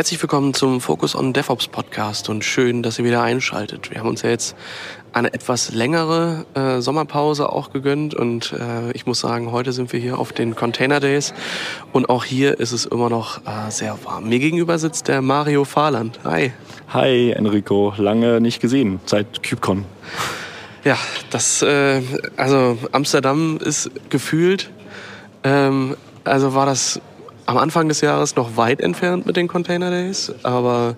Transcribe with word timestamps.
Herzlich 0.00 0.22
willkommen 0.22 0.54
zum 0.54 0.80
Focus 0.80 1.14
on 1.14 1.34
DevOps 1.34 1.68
Podcast 1.68 2.30
und 2.30 2.42
schön, 2.42 2.82
dass 2.82 2.98
ihr 2.98 3.04
wieder 3.04 3.22
einschaltet. 3.22 3.90
Wir 3.90 4.00
haben 4.00 4.08
uns 4.08 4.22
ja 4.22 4.30
jetzt 4.30 4.56
eine 5.12 5.34
etwas 5.34 5.72
längere 5.72 6.46
äh, 6.54 6.80
Sommerpause 6.80 7.52
auch 7.52 7.70
gegönnt 7.70 8.14
und 8.14 8.54
äh, 8.54 8.92
ich 8.92 9.04
muss 9.04 9.20
sagen, 9.20 9.52
heute 9.52 9.74
sind 9.74 9.92
wir 9.92 10.00
hier 10.00 10.18
auf 10.18 10.32
den 10.32 10.56
Container 10.56 11.00
Days 11.00 11.34
und 11.92 12.08
auch 12.08 12.24
hier 12.24 12.58
ist 12.60 12.72
es 12.72 12.86
immer 12.86 13.10
noch 13.10 13.42
äh, 13.44 13.70
sehr 13.70 13.98
warm. 14.02 14.30
Mir 14.30 14.38
gegenüber 14.38 14.78
sitzt 14.78 15.06
der 15.06 15.20
Mario 15.20 15.66
Fahrland. 15.66 16.18
Hi. 16.24 16.54
Hi 16.88 17.32
Enrico, 17.32 17.92
lange 17.98 18.40
nicht 18.40 18.62
gesehen, 18.62 19.00
seit 19.04 19.46
KubeCon. 19.46 19.84
Ja, 20.82 20.96
das, 21.28 21.60
äh, 21.60 22.00
also 22.38 22.78
Amsterdam 22.92 23.58
ist 23.62 23.90
gefühlt, 24.08 24.70
ähm, 25.44 25.94
also 26.24 26.54
war 26.54 26.64
das 26.64 27.02
am 27.50 27.58
Anfang 27.58 27.88
des 27.88 28.00
Jahres 28.00 28.36
noch 28.36 28.56
weit 28.56 28.80
entfernt 28.80 29.26
mit 29.26 29.36
den 29.36 29.48
Container 29.48 29.90
Days, 29.90 30.32
aber 30.44 30.94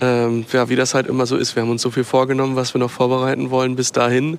ähm, 0.00 0.46
ja, 0.50 0.70
wie 0.70 0.76
das 0.76 0.94
halt 0.94 1.06
immer 1.06 1.26
so 1.26 1.36
ist, 1.36 1.54
wir 1.56 1.62
haben 1.62 1.70
uns 1.70 1.82
so 1.82 1.90
viel 1.90 2.04
vorgenommen, 2.04 2.56
was 2.56 2.72
wir 2.72 2.78
noch 2.78 2.90
vorbereiten 2.90 3.50
wollen 3.50 3.76
bis 3.76 3.92
dahin 3.92 4.38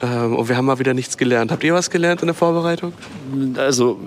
ähm, 0.00 0.36
und 0.36 0.48
wir 0.48 0.56
haben 0.56 0.66
mal 0.66 0.78
wieder 0.78 0.94
nichts 0.94 1.18
gelernt. 1.18 1.50
Habt 1.50 1.64
ihr 1.64 1.74
was 1.74 1.90
gelernt 1.90 2.20
in 2.20 2.28
der 2.28 2.34
Vorbereitung? 2.34 2.92
Also 3.56 3.98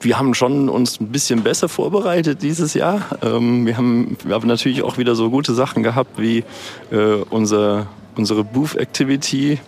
wir 0.00 0.18
haben 0.18 0.34
schon 0.34 0.68
uns 0.68 1.00
ein 1.00 1.06
bisschen 1.08 1.44
besser 1.44 1.68
vorbereitet 1.68 2.42
dieses 2.42 2.74
Jahr. 2.74 3.02
Ähm, 3.22 3.64
wir, 3.64 3.76
haben, 3.76 4.16
wir 4.24 4.34
haben 4.34 4.48
natürlich 4.48 4.82
auch 4.82 4.98
wieder 4.98 5.14
so 5.14 5.30
gute 5.30 5.54
Sachen 5.54 5.84
gehabt 5.84 6.18
wie 6.20 6.42
äh, 6.90 7.22
unser, 7.30 7.86
unsere 8.16 8.42
Booth 8.42 8.74
Activity 8.74 9.60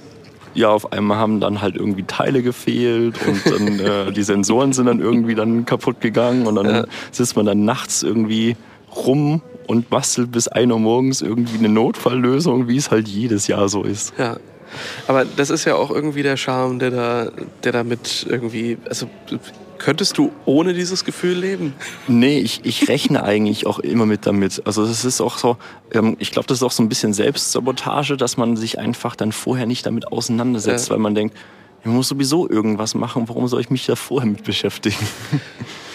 ja, 0.55 0.69
auf 0.69 0.93
einmal 0.93 1.19
haben 1.19 1.41
dann 1.41 1.61
halt 1.61 1.77
irgendwie 1.77 2.05
Teile 2.05 2.43
gefehlt 2.43 3.17
und 3.27 3.47
dann 3.47 3.81
äh, 4.09 4.13
die 4.13 4.23
Sensoren 4.23 4.73
sind 4.73 4.87
dann 4.87 5.01
irgendwie 5.01 5.35
dann 5.35 5.65
kaputt 5.65 6.01
gegangen 6.01 6.47
und 6.47 6.57
dann 6.57 6.67
ja. 6.67 6.85
sitzt 7.11 7.37
man 7.37 7.47
dann 7.47 7.65
nachts 7.65 8.03
irgendwie 8.03 8.57
rum 8.95 9.43
und 9.67 9.89
bastelt 9.89 10.33
bis 10.33 10.49
1 10.49 10.73
Uhr 10.73 10.81
morgens 10.81 11.23
irgendwie 11.23 11.59
eine 11.59 11.69
Notfalllösung, 11.69 12.69
wie 12.69 12.77
es 12.77 12.91
halt 12.91 13.09
jedes 13.09 13.47
Jahr 13.47 13.69
so 13.69 13.85
ist. 13.85 14.13
Ja. 14.19 14.37
Aber 15.09 15.25
das 15.25 15.51
ist 15.51 15.65
ja 15.65 15.75
auch 15.75 15.91
irgendwie 15.91 16.23
der 16.23 16.37
Charme, 16.37 16.79
der 16.79 16.91
da, 16.91 17.31
der 17.65 17.73
damit 17.73 18.27
irgendwie, 18.29 18.79
also 18.89 19.09
Könntest 19.81 20.19
du 20.19 20.31
ohne 20.45 20.75
dieses 20.75 21.07
Gefühl 21.07 21.39
leben? 21.39 21.75
Nee, 22.07 22.39
ich, 22.39 22.61
ich 22.65 22.89
rechne 22.89 23.23
eigentlich 23.25 23.67
auch 23.67 23.79
immer 23.79 24.05
mit 24.05 24.27
damit. 24.27 24.63
Also 24.67 24.87
das 24.87 25.05
ist 25.07 25.21
auch 25.23 25.39
so, 25.39 25.57
ähm, 25.93 26.17
ich 26.19 26.31
glaube, 26.31 26.47
das 26.47 26.59
ist 26.59 26.63
auch 26.63 26.71
so 26.71 26.83
ein 26.83 26.89
bisschen 26.89 27.15
Selbstsabotage, 27.15 28.17
dass 28.17 28.37
man 28.37 28.57
sich 28.57 28.79
einfach 28.79 29.17
dann 29.17 29.33
vorher 29.33 29.67
nicht 29.67 29.87
damit 29.87 30.13
auseinandersetzt, 30.13 30.89
ja. 30.89 30.93
weil 30.93 31.01
man 31.01 31.15
denkt, 31.15 31.37
ich 31.83 31.87
muss 31.87 32.09
sowieso 32.09 32.49
irgendwas 32.49 32.95
machen, 32.95 33.27
warum 33.29 33.49
soll 33.49 33.63
ich 33.63 33.71
mich 33.71 33.87
da 33.87 33.97
vorher 33.97 34.31
mit 34.31 34.45
beschäftigen? 34.45 34.97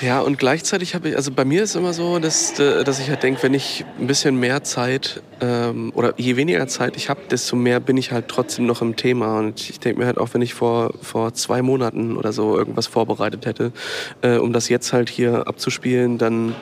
Ja, 0.01 0.19
und 0.19 0.37
gleichzeitig 0.37 0.93
habe 0.93 1.09
ich, 1.09 1.15
also 1.15 1.31
bei 1.31 1.45
mir 1.45 1.63
ist 1.63 1.73
immer 1.73 1.93
so, 1.93 2.19
dass, 2.19 2.59
äh, 2.59 2.83
dass 2.83 2.99
ich 2.99 3.09
halt 3.09 3.23
denke, 3.23 3.41
wenn 3.43 3.53
ich 3.53 3.85
ein 3.97 4.07
bisschen 4.07 4.35
mehr 4.35 4.61
Zeit 4.61 5.21
ähm, 5.41 5.91
oder 5.95 6.13
je 6.17 6.35
weniger 6.35 6.67
Zeit 6.67 6.95
ich 6.97 7.09
habe, 7.09 7.21
desto 7.29 7.55
mehr 7.55 7.79
bin 7.79 7.97
ich 7.97 8.11
halt 8.11 8.27
trotzdem 8.27 8.65
noch 8.65 8.81
im 8.81 8.95
Thema. 8.95 9.39
Und 9.39 9.69
ich 9.69 9.79
denke 9.79 9.99
mir 9.99 10.05
halt 10.05 10.17
auch, 10.17 10.29
wenn 10.33 10.41
ich 10.41 10.53
vor, 10.53 10.93
vor 11.01 11.33
zwei 11.33 11.61
Monaten 11.61 12.17
oder 12.17 12.31
so 12.31 12.57
irgendwas 12.57 12.87
vorbereitet 12.87 13.45
hätte, 13.45 13.71
äh, 14.21 14.37
um 14.37 14.53
das 14.53 14.69
jetzt 14.69 14.93
halt 14.93 15.09
hier 15.09 15.47
abzuspielen, 15.47 16.17
dann 16.17 16.55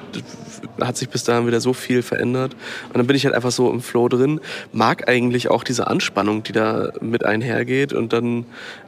hat 0.81 0.97
sich 0.97 1.09
bis 1.09 1.23
dahin 1.23 1.47
wieder 1.47 1.61
so 1.61 1.73
viel 1.73 2.01
verändert. 2.01 2.55
Und 2.87 2.97
dann 2.97 3.07
bin 3.07 3.15
ich 3.15 3.25
halt 3.25 3.35
einfach 3.35 3.51
so 3.51 3.71
im 3.71 3.81
Flow 3.81 4.07
drin. 4.07 4.39
Mag 4.71 5.07
eigentlich 5.07 5.49
auch 5.49 5.63
diese 5.63 5.87
Anspannung, 5.87 6.43
die 6.43 6.51
da 6.51 6.91
mit 7.01 7.25
einhergeht. 7.25 7.93
Und 7.93 8.13
dann, 8.13 8.45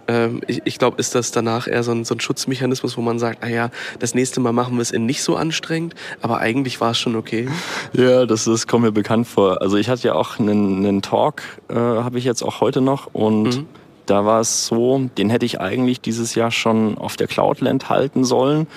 ähm, 0.07 0.41
ich, 0.47 0.61
ich 0.65 0.79
glaube, 0.79 0.97
ist 0.99 1.15
das 1.15 1.31
danach 1.31 1.67
eher 1.67 1.83
so 1.83 1.91
ein, 1.91 2.05
so 2.05 2.15
ein 2.15 2.19
Schutzmechanismus, 2.19 2.97
wo 2.97 3.01
man 3.01 3.19
sagt, 3.19 3.43
ah 3.43 3.47
ja, 3.47 3.69
das 3.99 4.15
nächste 4.15 4.39
Mal 4.39 4.51
machen 4.51 4.75
wir 4.75 4.81
es 4.81 4.91
in 4.91 5.05
nicht 5.05 5.23
so 5.23 5.35
anstrengend, 5.35 5.95
aber 6.21 6.39
eigentlich 6.39 6.81
war 6.81 6.91
es 6.91 6.99
schon 6.99 7.15
okay. 7.15 7.47
Ja, 7.93 8.25
das, 8.25 8.45
das 8.45 8.67
kommt 8.67 8.83
mir 8.83 8.91
bekannt 8.91 9.27
vor. 9.27 9.61
Also 9.61 9.74
ich 9.77 9.89
hatte 9.89 10.07
ja 10.07 10.15
auch 10.15 10.39
einen, 10.39 10.85
einen 10.85 11.01
Talk, 11.01 11.41
äh, 11.69 11.75
habe 11.75 12.17
ich 12.17 12.23
jetzt 12.23 12.43
auch 12.43 12.61
heute 12.61 12.81
noch 12.81 13.07
und 13.13 13.57
mhm. 13.57 13.67
Da 14.05 14.25
war 14.25 14.39
es 14.41 14.67
so, 14.67 15.09
den 15.17 15.29
hätte 15.29 15.45
ich 15.45 15.59
eigentlich 15.59 16.01
dieses 16.01 16.35
Jahr 16.35 16.51
schon 16.51 16.97
auf 16.97 17.15
der 17.15 17.27
Cloudland 17.27 17.89
halten 17.89 18.23
sollen. 18.23 18.67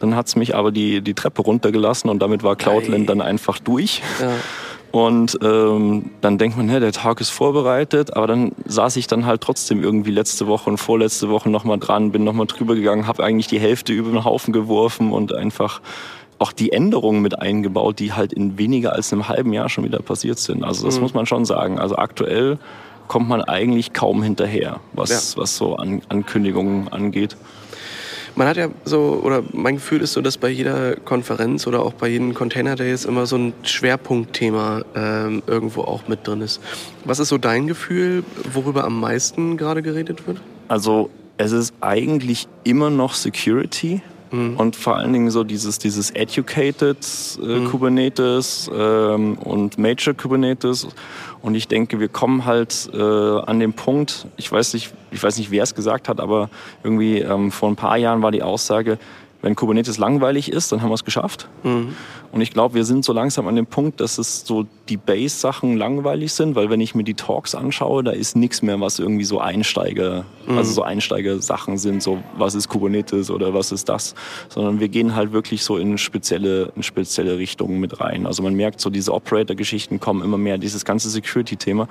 Dann 0.00 0.14
hat 0.14 0.28
es 0.28 0.36
mich 0.36 0.54
aber 0.54 0.70
die, 0.70 1.00
die 1.00 1.14
Treppe 1.14 1.42
runtergelassen 1.42 2.08
und 2.08 2.20
damit 2.20 2.42
war 2.44 2.54
Cloudland 2.54 3.08
dann 3.08 3.20
einfach 3.20 3.58
durch. 3.58 4.02
Ja. 4.20 4.30
Und 4.90 5.38
ähm, 5.42 6.10
dann 6.22 6.38
denkt 6.38 6.56
man, 6.56 6.66
ne, 6.66 6.80
der 6.80 6.92
Tag 6.92 7.20
ist 7.20 7.28
vorbereitet, 7.28 8.16
aber 8.16 8.26
dann 8.26 8.52
saß 8.64 8.96
ich 8.96 9.06
dann 9.06 9.26
halt 9.26 9.42
trotzdem 9.42 9.82
irgendwie 9.82 10.10
letzte 10.10 10.46
Woche 10.46 10.70
und 10.70 10.78
vorletzte 10.78 11.28
Woche 11.28 11.50
nochmal 11.50 11.78
dran, 11.78 12.10
bin 12.10 12.24
nochmal 12.24 12.46
drüber 12.46 12.74
gegangen, 12.74 13.06
habe 13.06 13.22
eigentlich 13.22 13.48
die 13.48 13.60
Hälfte 13.60 13.92
über 13.92 14.10
den 14.10 14.24
Haufen 14.24 14.52
geworfen 14.52 15.12
und 15.12 15.34
einfach 15.34 15.82
auch 16.38 16.52
die 16.52 16.72
Änderungen 16.72 17.22
mit 17.22 17.38
eingebaut, 17.38 17.98
die 17.98 18.12
halt 18.12 18.32
in 18.32 18.58
weniger 18.58 18.92
als 18.92 19.12
einem 19.12 19.28
halben 19.28 19.52
Jahr 19.52 19.68
schon 19.68 19.84
wieder 19.84 19.98
passiert 19.98 20.38
sind. 20.38 20.64
Also 20.64 20.86
das 20.86 20.96
mhm. 20.96 21.02
muss 21.02 21.14
man 21.14 21.26
schon 21.26 21.44
sagen. 21.44 21.78
Also 21.78 21.96
aktuell 21.96 22.58
kommt 23.08 23.28
man 23.28 23.42
eigentlich 23.42 23.92
kaum 23.92 24.22
hinterher, 24.22 24.80
was, 24.92 25.34
ja. 25.34 25.42
was 25.42 25.56
so 25.56 25.76
An 25.76 26.02
Ankündigungen 26.08 26.88
angeht. 26.88 27.36
Man 28.36 28.46
hat 28.46 28.56
ja 28.56 28.68
so, 28.84 29.20
oder 29.24 29.42
mein 29.52 29.76
Gefühl 29.76 30.00
ist 30.00 30.12
so, 30.12 30.20
dass 30.20 30.38
bei 30.38 30.48
jeder 30.48 30.94
Konferenz 30.94 31.66
oder 31.66 31.82
auch 31.82 31.94
bei 31.94 32.06
jedem 32.06 32.34
Container 32.34 32.76
Days 32.76 33.04
immer 33.04 33.26
so 33.26 33.34
ein 33.34 33.52
Schwerpunktthema 33.64 34.82
ähm, 34.94 35.42
irgendwo 35.48 35.80
auch 35.80 36.06
mit 36.06 36.24
drin 36.24 36.42
ist. 36.42 36.60
Was 37.04 37.18
ist 37.18 37.30
so 37.30 37.38
dein 37.38 37.66
Gefühl, 37.66 38.22
worüber 38.52 38.84
am 38.84 39.00
meisten 39.00 39.56
gerade 39.56 39.82
geredet 39.82 40.28
wird? 40.28 40.40
Also 40.68 41.10
es 41.36 41.50
ist 41.50 41.74
eigentlich 41.80 42.46
immer 42.62 42.90
noch 42.90 43.14
Security. 43.14 44.02
Mhm. 44.30 44.56
Und 44.56 44.76
vor 44.76 44.96
allen 44.96 45.12
Dingen 45.12 45.30
so 45.30 45.44
dieses, 45.44 45.78
dieses 45.78 46.10
Educated 46.10 46.98
äh, 47.40 47.46
mhm. 47.46 47.70
Kubernetes 47.70 48.70
ähm, 48.74 49.38
und 49.38 49.78
Major 49.78 50.14
Kubernetes. 50.14 50.88
Und 51.40 51.54
ich 51.54 51.68
denke, 51.68 52.00
wir 52.00 52.08
kommen 52.08 52.44
halt 52.44 52.90
äh, 52.92 52.98
an 52.98 53.60
den 53.60 53.72
Punkt, 53.72 54.26
ich 54.36 54.50
weiß 54.50 54.74
nicht, 54.74 54.92
ich 55.10 55.22
weiß 55.22 55.38
nicht, 55.38 55.50
wer 55.50 55.62
es 55.62 55.74
gesagt 55.74 56.08
hat, 56.08 56.20
aber 56.20 56.50
irgendwie 56.82 57.18
ähm, 57.18 57.52
vor 57.52 57.68
ein 57.68 57.76
paar 57.76 57.96
Jahren 57.96 58.22
war 58.22 58.32
die 58.32 58.42
Aussage, 58.42 58.98
wenn 59.40 59.54
Kubernetes 59.54 59.98
langweilig 59.98 60.50
ist, 60.50 60.72
dann 60.72 60.82
haben 60.82 60.90
wir 60.90 60.94
es 60.94 61.04
geschafft. 61.04 61.48
Mhm. 61.62 61.94
Und 62.32 62.40
ich 62.40 62.50
glaube, 62.50 62.74
wir 62.74 62.84
sind 62.84 63.04
so 63.04 63.12
langsam 63.12 63.46
an 63.46 63.54
dem 63.54 63.66
Punkt, 63.66 64.00
dass 64.00 64.18
es 64.18 64.44
so 64.44 64.66
die 64.88 64.96
Base-Sachen 64.96 65.76
langweilig 65.76 66.32
sind, 66.32 66.56
weil 66.56 66.70
wenn 66.70 66.80
ich 66.80 66.96
mir 66.96 67.04
die 67.04 67.14
Talks 67.14 67.54
anschaue, 67.54 68.02
da 68.02 68.10
ist 68.10 68.36
nichts 68.36 68.62
mehr, 68.62 68.80
was 68.80 68.98
irgendwie 68.98 69.24
so 69.24 69.38
Einsteiger, 69.38 70.24
mhm. 70.46 70.58
also 70.58 70.72
so 70.72 70.82
Einsteiger-Sachen 70.82 71.78
sind, 71.78 72.02
so 72.02 72.18
was 72.36 72.56
ist 72.56 72.68
Kubernetes 72.68 73.30
oder 73.30 73.54
was 73.54 73.70
ist 73.70 73.88
das, 73.88 74.16
sondern 74.48 74.80
wir 74.80 74.88
gehen 74.88 75.14
halt 75.14 75.32
wirklich 75.32 75.62
so 75.62 75.78
in 75.78 75.98
spezielle, 75.98 76.72
in 76.74 76.82
spezielle 76.82 77.38
Richtungen 77.38 77.78
mit 77.78 78.00
rein. 78.00 78.26
Also 78.26 78.42
man 78.42 78.54
merkt 78.54 78.80
so, 78.80 78.90
diese 78.90 79.14
Operator-Geschichten 79.14 80.00
kommen 80.00 80.22
immer 80.22 80.38
mehr, 80.38 80.58
dieses 80.58 80.84
ganze 80.84 81.08
Security-Thema. 81.10 81.88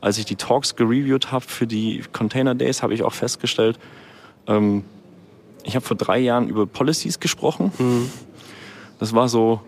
Als 0.00 0.18
ich 0.18 0.24
die 0.24 0.36
Talks 0.36 0.74
gereviewt 0.74 1.30
habe 1.30 1.44
für 1.46 1.68
die 1.68 2.02
Container 2.12 2.56
Days, 2.56 2.82
habe 2.82 2.94
ich 2.94 3.04
auch 3.04 3.12
festgestellt, 3.12 3.78
ähm, 4.48 4.84
ich 5.64 5.74
habe 5.74 5.84
vor 5.84 5.96
drei 5.96 6.18
Jahren 6.18 6.48
über 6.48 6.66
Policies 6.66 7.20
gesprochen. 7.20 7.72
Mhm. 7.78 8.10
Das 8.98 9.14
war 9.14 9.28
so, 9.28 9.60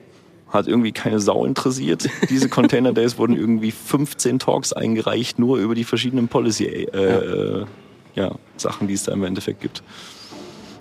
hat 0.51 0.69
irgendwie 0.69 0.93
keine 0.93 1.21
Sau 1.21 1.45
interessiert. 1.45 2.09
Diese 2.29 2.49
Container 2.49 2.93
Days 2.93 3.19
wurden 3.19 3.37
irgendwie 3.37 3.71
15 3.71 4.39
Talks 4.39 4.73
eingereicht, 4.73 5.39
nur 5.39 5.59
über 5.59 5.75
die 5.75 5.85
verschiedenen 5.85 6.29
Policy 6.29 6.65
äh, 6.65 7.61
ja. 7.61 7.67
ja, 8.15 8.35
Sachen, 8.57 8.89
die 8.89 8.95
es 8.95 9.05
da 9.05 9.13
im 9.13 9.25
Endeffekt 9.25 9.61
gibt. 9.61 9.83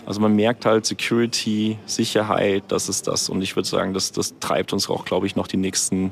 Also 0.05 0.19
man 0.19 0.35
merkt 0.35 0.65
halt 0.65 0.85
Security, 0.85 1.77
Sicherheit, 1.85 2.63
das 2.67 2.89
ist 2.89 3.07
das. 3.07 3.29
Und 3.29 3.41
ich 3.41 3.55
würde 3.55 3.69
sagen, 3.69 3.93
das, 3.93 4.11
das 4.11 4.37
treibt 4.39 4.73
uns 4.73 4.89
auch, 4.89 5.05
glaube 5.05 5.27
ich, 5.27 5.35
noch 5.35 5.47
die 5.47 5.57
nächsten, 5.57 6.11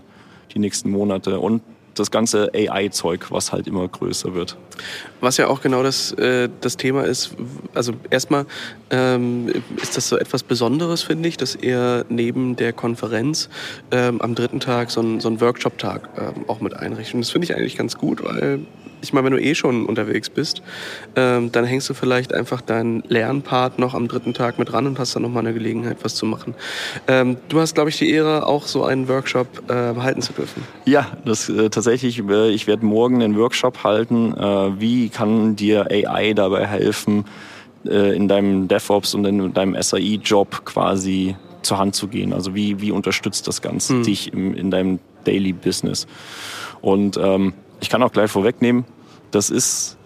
die 0.54 0.60
nächsten 0.60 0.90
Monate. 0.92 1.40
Und 1.40 1.62
das 2.00 2.12
ganze 2.12 2.52
AI-Zeug, 2.54 3.32
was 3.32 3.52
halt 3.52 3.68
immer 3.68 3.88
größer 3.88 4.34
wird. 4.34 4.58
Was 5.22 5.38
ja 5.38 5.48
auch 5.48 5.62
genau 5.62 5.84
das, 5.84 6.12
äh, 6.14 6.50
das 6.62 6.78
Thema 6.78 7.04
ist, 7.04 7.36
also 7.74 7.94
erstmal 8.10 8.46
ähm, 8.90 9.52
ist 9.82 9.98
das 9.98 10.08
so 10.08 10.18
etwas 10.18 10.44
Besonderes, 10.44 11.04
finde 11.04 11.30
ich, 11.30 11.38
dass 11.38 11.56
er 11.56 12.06
neben 12.10 12.56
der 12.56 12.74
Konferenz 12.74 13.50
ähm, 13.92 14.22
am 14.22 14.36
dritten 14.36 14.60
Tag 14.60 14.92
so 14.92 15.02
einen, 15.02 15.20
so 15.20 15.42
Workshop-Tag 15.42 16.10
ähm, 16.18 16.46
auch 16.48 16.62
mit 16.62 16.74
einrichtet. 16.74 17.16
Und 17.16 17.22
das 17.22 17.30
finde 17.30 17.46
ich 17.46 17.56
eigentlich 17.56 17.78
ganz 17.78 17.98
gut, 17.98 18.24
weil 18.24 18.62
ich 19.02 19.14
meine, 19.14 19.26
wenn 19.26 19.34
du 19.34 19.42
eh 19.42 19.56
schon 19.56 19.86
unterwegs 19.86 20.30
bist, 20.30 20.62
ähm, 21.16 21.52
dann 21.52 21.66
hängst 21.66 21.90
du 21.90 21.94
vielleicht 21.94 22.34
einfach 22.34 22.62
deinen 22.62 23.04
Lernpart 23.08 23.80
noch 23.80 23.94
am 23.94 24.08
dritten 24.08 24.34
Tag 24.34 24.60
mit 24.60 24.74
ran 24.74 24.88
und 24.88 25.00
hast 25.00 25.16
dann 25.16 25.24
nochmal 25.24 25.46
eine 25.46 25.54
Gelegenheit, 25.54 25.98
was 26.04 26.16
zu 26.16 26.26
machen. 26.26 26.54
Ähm, 27.08 27.38
du 27.50 27.60
hast, 27.60 27.76
glaube 27.76 27.90
ich, 27.90 27.98
die 27.98 28.10
Ehre, 28.10 28.46
auch 28.46 28.68
so 28.68 28.84
einen 28.84 29.08
Workshop 29.08 29.48
äh, 29.70 29.74
halten 29.74 30.22
zu 30.22 30.34
dürfen. 30.34 30.64
Ja, 30.86 31.08
das 31.26 31.50
äh, 31.50 31.70
tatsächlich. 31.70 32.20
Äh, 32.20 32.50
ich 32.50 32.68
werde 32.68 32.86
morgen 32.86 33.22
einen 33.22 33.38
Workshop 33.38 33.84
halten. 33.84 34.36
Äh, 34.36 34.80
wie 34.80 35.10
kann 35.10 35.56
dir 35.56 35.88
AI 35.90 36.34
dabei 36.34 36.66
helfen, 36.66 37.26
äh, 37.86 38.16
in 38.16 38.28
deinem 38.28 38.68
DevOps 38.68 39.14
und 39.14 39.26
in 39.26 39.54
deinem 39.54 39.82
SAI-Job 39.82 40.66
quasi 40.66 41.36
zur 41.62 41.78
Hand 41.78 41.96
zu 41.96 42.08
gehen? 42.08 42.34
Also 42.34 42.56
wie, 42.56 42.82
wie 42.82 42.92
unterstützt 42.92 43.48
das 43.48 43.62
Ganze 43.62 43.96
hm. 43.96 44.04
dich 44.04 44.34
im, 44.34 44.54
in 44.56 44.72
deinem 44.72 45.00
Daily 45.24 45.54
Business? 45.54 46.08
Und 46.82 47.18
ähm, 47.18 47.54
ich 47.80 47.90
kann 47.90 48.04
auch 48.04 48.12
gleich 48.12 48.32
vorwegnehmen, 48.32 48.86
das 49.32 49.50
ist 49.50 49.98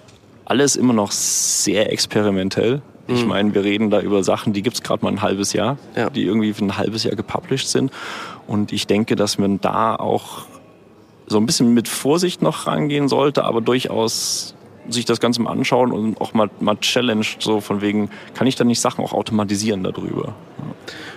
alles 0.46 0.76
immer 0.76 0.94
noch 0.94 1.12
sehr 1.12 1.92
experimentell. 1.92 2.82
Ich 3.08 3.24
mhm. 3.24 3.30
meine, 3.30 3.56
wir 3.56 3.64
reden 3.64 3.90
da 3.90 4.00
über 4.00 4.24
Sachen, 4.24 4.54
die 4.54 4.62
gibt 4.62 4.78
es 4.78 4.84
gerade 4.84 5.04
mal 5.04 5.12
ein 5.12 5.22
halbes 5.22 5.54
Jahr, 5.54 5.78
ja. 5.96 6.10
die 6.10 6.24
irgendwie 6.24 6.54
für 6.54 6.64
ein 6.64 6.78
halbes 6.78 7.04
Jahr 7.04 7.16
gepublished 7.16 7.68
sind. 7.68 7.92
Und 8.48 8.72
ich 8.72 8.88
denke, 8.88 9.16
dass 9.16 9.38
man 9.38 9.60
da 9.60 9.96
auch 9.96 10.46
so 11.28 11.38
ein 11.38 11.46
bisschen 11.46 11.74
mit 11.74 11.88
Vorsicht 11.88 12.42
noch 12.42 12.68
rangehen 12.68 13.08
sollte, 13.08 13.44
aber 13.44 13.62
durchaus 13.62 14.56
sich 14.90 15.06
das 15.06 15.20
Ganze 15.20 15.42
mal 15.42 15.52
anschauen 15.52 15.92
und 15.92 16.20
auch 16.20 16.34
mal, 16.34 16.50
mal 16.60 16.78
challenge, 16.78 17.26
so 17.40 17.62
von 17.62 17.82
wegen, 17.82 18.10
kann 18.34 18.48
ich 18.48 18.56
da 18.56 18.64
nicht 18.64 18.82
Sachen 18.82 19.04
auch 19.04 19.14
automatisieren 19.14 19.84
darüber? 19.84 20.36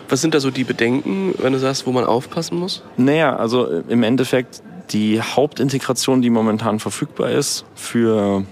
Was 0.09 0.21
sind 0.21 0.35
da 0.35 0.41
so 0.41 0.51
die 0.51 0.65
Bedenken, 0.65 1.35
wenn 1.39 1.53
du 1.53 1.59
sagst, 1.59 1.87
wo 1.87 1.93
man 1.93 2.05
aufpassen 2.05 2.59
muss? 2.59 2.85
Naja, 2.97 3.35
also 3.35 3.67
im 3.89 4.05
Endeffekt 4.05 4.63
die 4.91 5.21
Hauptintegration, 5.21 6.23
die 6.23 6.31
momentan 6.31 6.79
verfügbar 6.79 7.31
ist 7.31 7.65
für, 7.75 8.45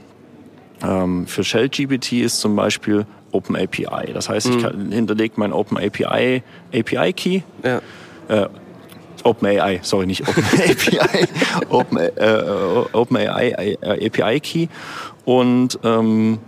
ähm, 0.82 1.26
für 1.26 1.44
Shell 1.44 1.68
GPT 1.68 2.12
ist 2.14 2.40
zum 2.40 2.56
Beispiel 2.56 3.06
OpenAPI. 3.32 4.12
Das 4.12 4.28
heißt, 4.28 4.50
mhm. 4.50 4.58
ich 4.58 4.94
hinterlege 4.94 5.34
mein 5.36 5.52
OpenAPI 5.52 6.42
API 6.72 7.12
Key. 7.12 7.40
Ja. 7.62 7.80
Äh, 8.28 8.48
OpenAI, 9.24 9.80
sorry, 9.82 10.06
nicht 10.06 10.28
OpenAPI, 10.28 11.26
Open, 11.70 11.98
äh, 11.98 12.42
OpenAI 12.92 13.76
äh, 13.80 14.06
API 14.06 14.40
Key 14.40 14.68
und 15.24 15.78
ähm, 15.82 16.38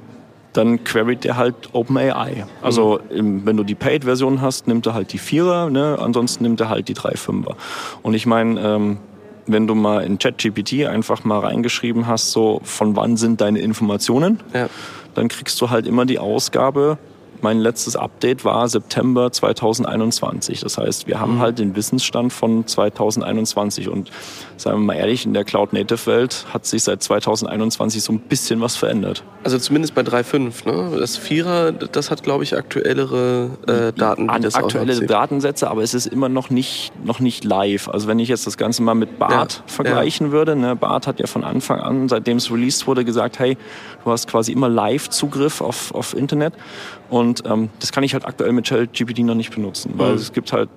dann 0.53 0.85
queryt 0.85 1.25
der 1.25 1.37
halt 1.37 1.55
OpenAI. 1.73 2.47
Also 2.63 3.01
mhm. 3.13 3.45
wenn 3.45 3.57
du 3.57 3.65
die 3.65 3.75
Paid-Version 3.75 4.41
hast, 4.41 4.69
nimmt 4.69 4.87
er 4.87 4.95
halt 4.95 5.13
die 5.13 5.19
Vierer, 5.19 5.71
ne? 5.71 5.99
ansonsten 6.01 6.45
nimmt 6.45 6.61
er 6.61 6.69
halt 6.69 6.89
die 6.89 6.95
drei 6.95 7.13
Fünfer. 7.17 7.57
Und 8.03 8.15
ich 8.15 8.27
meine, 8.27 8.61
ähm, 8.61 8.99
wenn 9.47 9.67
du 9.67 9.75
mal 9.75 10.05
in 10.05 10.19
ChatGPT 10.19 10.87
einfach 10.87 11.25
mal 11.25 11.41
reingeschrieben 11.41 12.07
hast, 12.07 12.33
so 12.33 12.61
von 12.65 12.97
wann 12.97 13.17
sind 13.17 13.41
deine 13.41 13.61
Informationen, 13.61 14.41
ja. 14.53 14.69
dann 15.15 15.29
kriegst 15.29 15.61
du 15.61 15.71
halt 15.71 15.87
immer 15.87 16.05
die 16.07 16.19
Ausgabe 16.19 16.99
mein 17.43 17.59
letztes 17.59 17.97
Update 17.97 18.45
war 18.45 18.69
September 18.69 19.31
2021. 19.31 20.61
Das 20.61 20.79
heißt, 20.79 21.07
wir 21.07 21.21
haben 21.21 21.37
mhm. 21.37 21.41
halt 21.41 21.59
den 21.59 21.77
Wissensstand 21.77 22.33
von 22.33 22.67
2021 22.67 23.89
und 23.89 24.11
sagen 24.57 24.81
wir 24.81 24.87
mal 24.87 24.95
ehrlich, 24.95 25.27
in 25.27 25.35
der 25.35 25.45
Cloud-Native-Welt 25.45 26.47
hat 26.53 26.67
sich 26.67 26.83
seit 26.83 27.03
2021 27.03 28.03
so 28.03 28.13
ein 28.13 28.21
bisschen 28.21 28.61
was 28.61 28.77
verändert. 28.77 29.23
Also 29.45 29.59
zumindest 29.59 29.95
bei 29.95 30.03
3.5, 30.03 30.67
ne? 30.67 30.99
Das 30.99 31.17
Vierer, 31.17 31.73
das 31.73 32.11
hat, 32.11 32.23
glaube 32.23 32.45
ich, 32.45 32.57
aktuellere 32.57 33.51
äh, 33.67 33.93
Daten. 33.93 34.29
An, 34.31 34.45
aktuelle 34.45 35.07
Datensätze, 35.07 35.71
aber 35.71 35.83
es 35.83 35.95
ist 35.95 36.07
immer 36.07 36.29
noch 36.29 36.51
nicht, 36.51 36.93
noch 37.05 37.21
nicht 37.21 37.45
live. 37.45 37.89
Also 37.89 38.09
wenn 38.09 38.19
ich 38.19 38.29
jetzt 38.29 38.47
das 38.47 38.57
Ganze 38.57 38.83
mal 38.83 38.95
mit 38.95 39.19
BART 39.19 39.55
ja, 39.55 39.63
vergleichen 39.67 40.29
ja. 40.29 40.33
würde, 40.33 40.57
ne? 40.57 40.77
BART 40.77 41.07
hat 41.07 41.21
ja 41.21 41.27
von 41.27 41.45
Anfang 41.45 41.81
an, 41.81 42.09
seitdem 42.09 42.39
es 42.39 42.51
released 42.51 42.87
wurde, 42.87 43.05
gesagt, 43.05 43.39
hey, 43.39 43.57
du 44.05 44.11
hast 44.11 44.29
quasi 44.29 44.53
immer 44.53 44.69
Live-Zugriff 44.69 45.61
auf, 45.61 45.95
auf 45.95 46.15
Internet. 46.15 46.55
Und 47.09 47.45
ähm, 47.47 47.71
das 47.79 47.93
kann 47.93 48.05
ich 48.05 48.15
halt 48.15 48.25
aktuell 48.25 48.53
mit 48.53 48.67
ChatGPT 48.67 49.21
noch 49.21 49.35
nicht 49.35 49.55
benutzen, 49.55 49.93
weil 49.97 50.13
mhm. 50.13 50.19
es 50.19 50.33
gibt 50.33 50.53
halt 50.53 50.69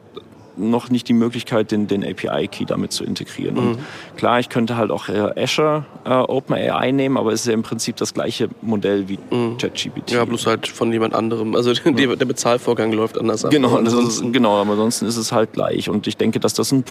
noch 0.60 0.90
nicht 0.90 1.08
die 1.08 1.14
Möglichkeit, 1.14 1.72
den, 1.72 1.88
den 1.88 2.04
API-Key 2.04 2.66
damit 2.66 2.92
zu 2.92 3.04
integrieren. 3.04 3.56
Mhm. 3.56 3.72
Und 3.72 3.80
klar, 4.18 4.40
ich 4.40 4.50
könnte 4.50 4.76
halt 4.76 4.92
auch 4.92 5.10
äh, 5.10 5.42
Azure 5.42 5.86
äh, 6.06 6.10
OpenAI 6.10 6.92
nehmen, 6.92 7.18
aber 7.18 7.32
es 7.32 7.42
ist 7.42 7.48
ja 7.48 7.54
im 7.54 7.64
Prinzip 7.64 7.96
das 7.96 8.14
gleiche 8.14 8.50
Modell 8.62 9.08
wie 9.08 9.18
mhm. 9.32 9.58
ChatGPT. 9.58 10.12
Ja, 10.12 10.26
bloß 10.26 10.46
halt 10.46 10.68
von 10.68 10.92
jemand 10.92 11.14
anderem. 11.16 11.56
Also 11.56 11.74
der, 11.74 12.16
der 12.16 12.26
Bezahlvorgang 12.26 12.92
läuft 12.92 13.18
anders 13.18 13.46
ab. 13.46 13.52
Genau, 13.52 13.76
ansonsten, 13.76 14.34
genau, 14.34 14.62
aber 14.62 14.72
ansonsten 14.72 15.06
ist 15.06 15.18
es 15.18 15.32
halt 15.32 15.54
gleich. 15.54 15.90
Und 15.90 16.08
ich 16.08 16.18
denke, 16.18 16.40
dass 16.40 16.54
das 16.54 16.72
ein, 16.72 16.84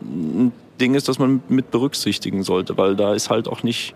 ein 0.00 0.52
Ding 0.80 0.94
ist, 0.94 1.08
das 1.08 1.18
man 1.18 1.42
mit 1.48 1.70
berücksichtigen 1.70 2.42
sollte, 2.44 2.78
weil 2.78 2.96
da 2.96 3.14
ist 3.14 3.30
halt 3.30 3.48
auch 3.48 3.62
nicht 3.62 3.94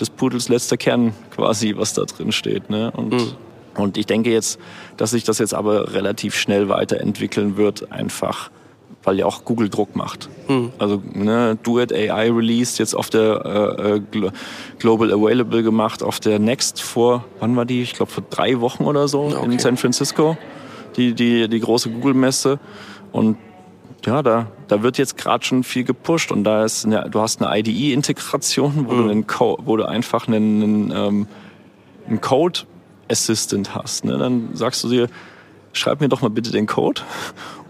des 0.00 0.10
Pudels 0.10 0.48
letzter 0.48 0.76
Kern 0.76 1.12
quasi, 1.34 1.74
was 1.76 1.94
da 1.94 2.04
drin 2.04 2.32
steht. 2.32 2.70
Ne? 2.70 2.90
Und 2.92 3.14
mhm. 3.14 3.32
Und 3.78 3.96
ich 3.96 4.06
denke 4.06 4.30
jetzt, 4.30 4.58
dass 4.96 5.12
sich 5.12 5.24
das 5.24 5.38
jetzt 5.38 5.54
aber 5.54 5.92
relativ 5.94 6.34
schnell 6.34 6.68
weiterentwickeln 6.68 7.56
wird, 7.56 7.90
einfach 7.92 8.50
weil 9.04 9.18
ja 9.18 9.26
auch 9.26 9.44
Google 9.44 9.68
Druck 9.68 9.96
macht. 9.96 10.28
Mhm. 10.48 10.72
Also 10.78 11.02
ne, 11.14 11.56
Duet 11.62 11.92
AI 11.92 12.30
released 12.30 12.78
jetzt 12.78 12.94
auf 12.94 13.10
der 13.10 13.78
äh, 13.80 13.96
äh 13.96 14.30
Global 14.78 15.12
Available 15.12 15.62
gemacht, 15.62 16.02
auf 16.02 16.20
der 16.20 16.38
Next 16.38 16.82
vor, 16.82 17.24
wann 17.38 17.56
war 17.56 17.64
die? 17.64 17.82
Ich 17.82 17.94
glaube 17.94 18.10
vor 18.10 18.24
drei 18.28 18.60
Wochen 18.60 18.84
oder 18.84 19.08
so 19.08 19.22
okay. 19.22 19.44
in 19.44 19.58
San 19.58 19.76
Francisco, 19.76 20.36
die, 20.96 21.14
die, 21.14 21.48
die 21.48 21.60
große 21.60 21.90
Google-Messe. 21.90 22.58
Und 23.12 23.38
ja, 24.04 24.22
da, 24.22 24.48
da 24.66 24.82
wird 24.82 24.98
jetzt 24.98 25.16
gerade 25.16 25.44
schon 25.44 25.64
viel 25.64 25.84
gepusht 25.84 26.30
und 26.30 26.44
da 26.44 26.64
ist 26.64 26.84
eine, 26.84 27.08
du 27.08 27.20
hast 27.20 27.40
eine 27.40 27.58
IDE-Integration, 27.58 28.86
wo, 28.88 28.92
mhm. 28.92 29.26
du 29.26 29.56
wo 29.64 29.76
du 29.76 29.88
einfach 29.88 30.28
einen, 30.28 30.62
einen, 30.62 30.90
ähm, 30.90 31.26
einen 32.08 32.20
Code 32.20 32.60
Assistant 33.10 33.74
hast, 33.74 34.04
ne, 34.04 34.18
dann 34.18 34.50
sagst 34.54 34.84
du 34.84 34.88
dir, 34.88 35.08
schreib 35.72 36.00
mir 36.00 36.08
doch 36.08 36.22
mal 36.22 36.30
bitte 36.30 36.50
den 36.50 36.66
Code 36.66 37.02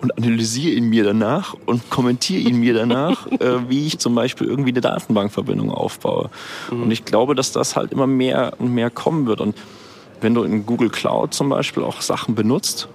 und 0.01 0.17
analysiere 0.17 0.75
ihn 0.75 0.89
mir 0.89 1.05
danach 1.05 1.55
und 1.67 1.91
kommentiere 1.91 2.41
ihn 2.41 2.61
mir 2.61 2.75
danach, 2.75 3.27
äh, 3.41 3.69
wie 3.69 3.87
ich 3.87 3.99
zum 3.99 4.15
Beispiel 4.15 4.47
irgendwie 4.47 4.71
eine 4.71 4.81
Datenbankverbindung 4.81 5.71
aufbaue. 5.71 6.31
Mhm. 6.71 6.85
Und 6.85 6.91
ich 6.91 7.05
glaube, 7.05 7.35
dass 7.35 7.53
das 7.53 7.77
halt 7.77 7.93
immer 7.93 8.07
mehr 8.07 8.55
und 8.59 8.73
mehr 8.73 8.91
kommen 8.91 9.27
wird. 9.27 9.41
Und 9.41 9.57
wenn 10.21 10.35
du 10.35 10.43
in 10.43 10.67
Google 10.67 10.91
Cloud 10.91 11.35
zum 11.35 11.49
Beispiel 11.49 11.83
auch 11.83 12.01
Sachen 12.01 12.35
benutzt, 12.35 12.89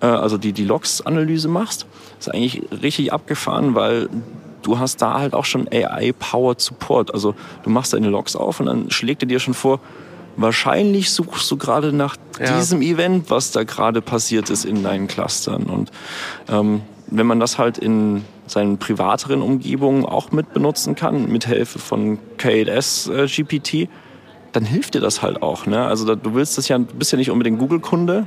äh, 0.00 0.06
also 0.06 0.38
die, 0.38 0.52
die 0.52 0.64
Logs-Analyse 0.64 1.48
machst, 1.48 1.86
ist 2.18 2.32
eigentlich 2.32 2.62
richtig 2.82 3.12
abgefahren, 3.12 3.74
weil 3.74 4.08
du 4.62 4.78
hast 4.78 5.00
da 5.00 5.18
halt 5.18 5.34
auch 5.34 5.44
schon 5.44 5.68
AI-Powered 5.68 6.60
Support. 6.60 7.12
Also 7.14 7.34
du 7.62 7.70
machst 7.70 7.92
deine 7.92 8.08
Logs 8.08 8.34
auf 8.34 8.60
und 8.60 8.66
dann 8.66 8.90
schlägt 8.90 9.22
er 9.22 9.28
dir 9.28 9.38
schon 9.38 9.54
vor, 9.54 9.80
wahrscheinlich 10.36 11.10
suchst 11.10 11.50
du 11.50 11.56
gerade 11.56 11.92
nach 11.92 12.16
ja. 12.38 12.56
diesem 12.56 12.82
Event, 12.82 13.30
was 13.30 13.50
da 13.50 13.64
gerade 13.64 14.02
passiert 14.02 14.50
ist 14.50 14.64
in 14.64 14.82
deinen 14.82 15.08
Clustern. 15.08 15.64
Und 15.64 15.90
ähm, 16.48 16.82
wenn 17.08 17.26
man 17.26 17.40
das 17.40 17.58
halt 17.58 17.78
in 17.78 18.24
seinen 18.46 18.78
privateren 18.78 19.42
Umgebungen 19.42 20.04
auch 20.04 20.30
mit 20.32 20.52
benutzen 20.52 20.94
kann, 20.94 21.28
mit 21.30 21.46
Hilfe 21.46 21.78
von 21.78 22.18
K8S 22.38 23.12
äh, 23.12 23.26
GPT, 23.26 23.88
dann 24.52 24.64
hilft 24.64 24.94
dir 24.94 25.00
das 25.00 25.22
halt 25.22 25.42
auch. 25.42 25.66
Ne? 25.66 25.84
Also 25.84 26.04
da, 26.04 26.14
du 26.14 26.34
willst 26.34 26.56
das 26.56 26.68
ja, 26.68 26.78
du 26.78 26.94
bist 26.94 27.12
ja 27.12 27.18
nicht 27.18 27.30
unbedingt 27.30 27.58
Google-Kunde, 27.58 28.26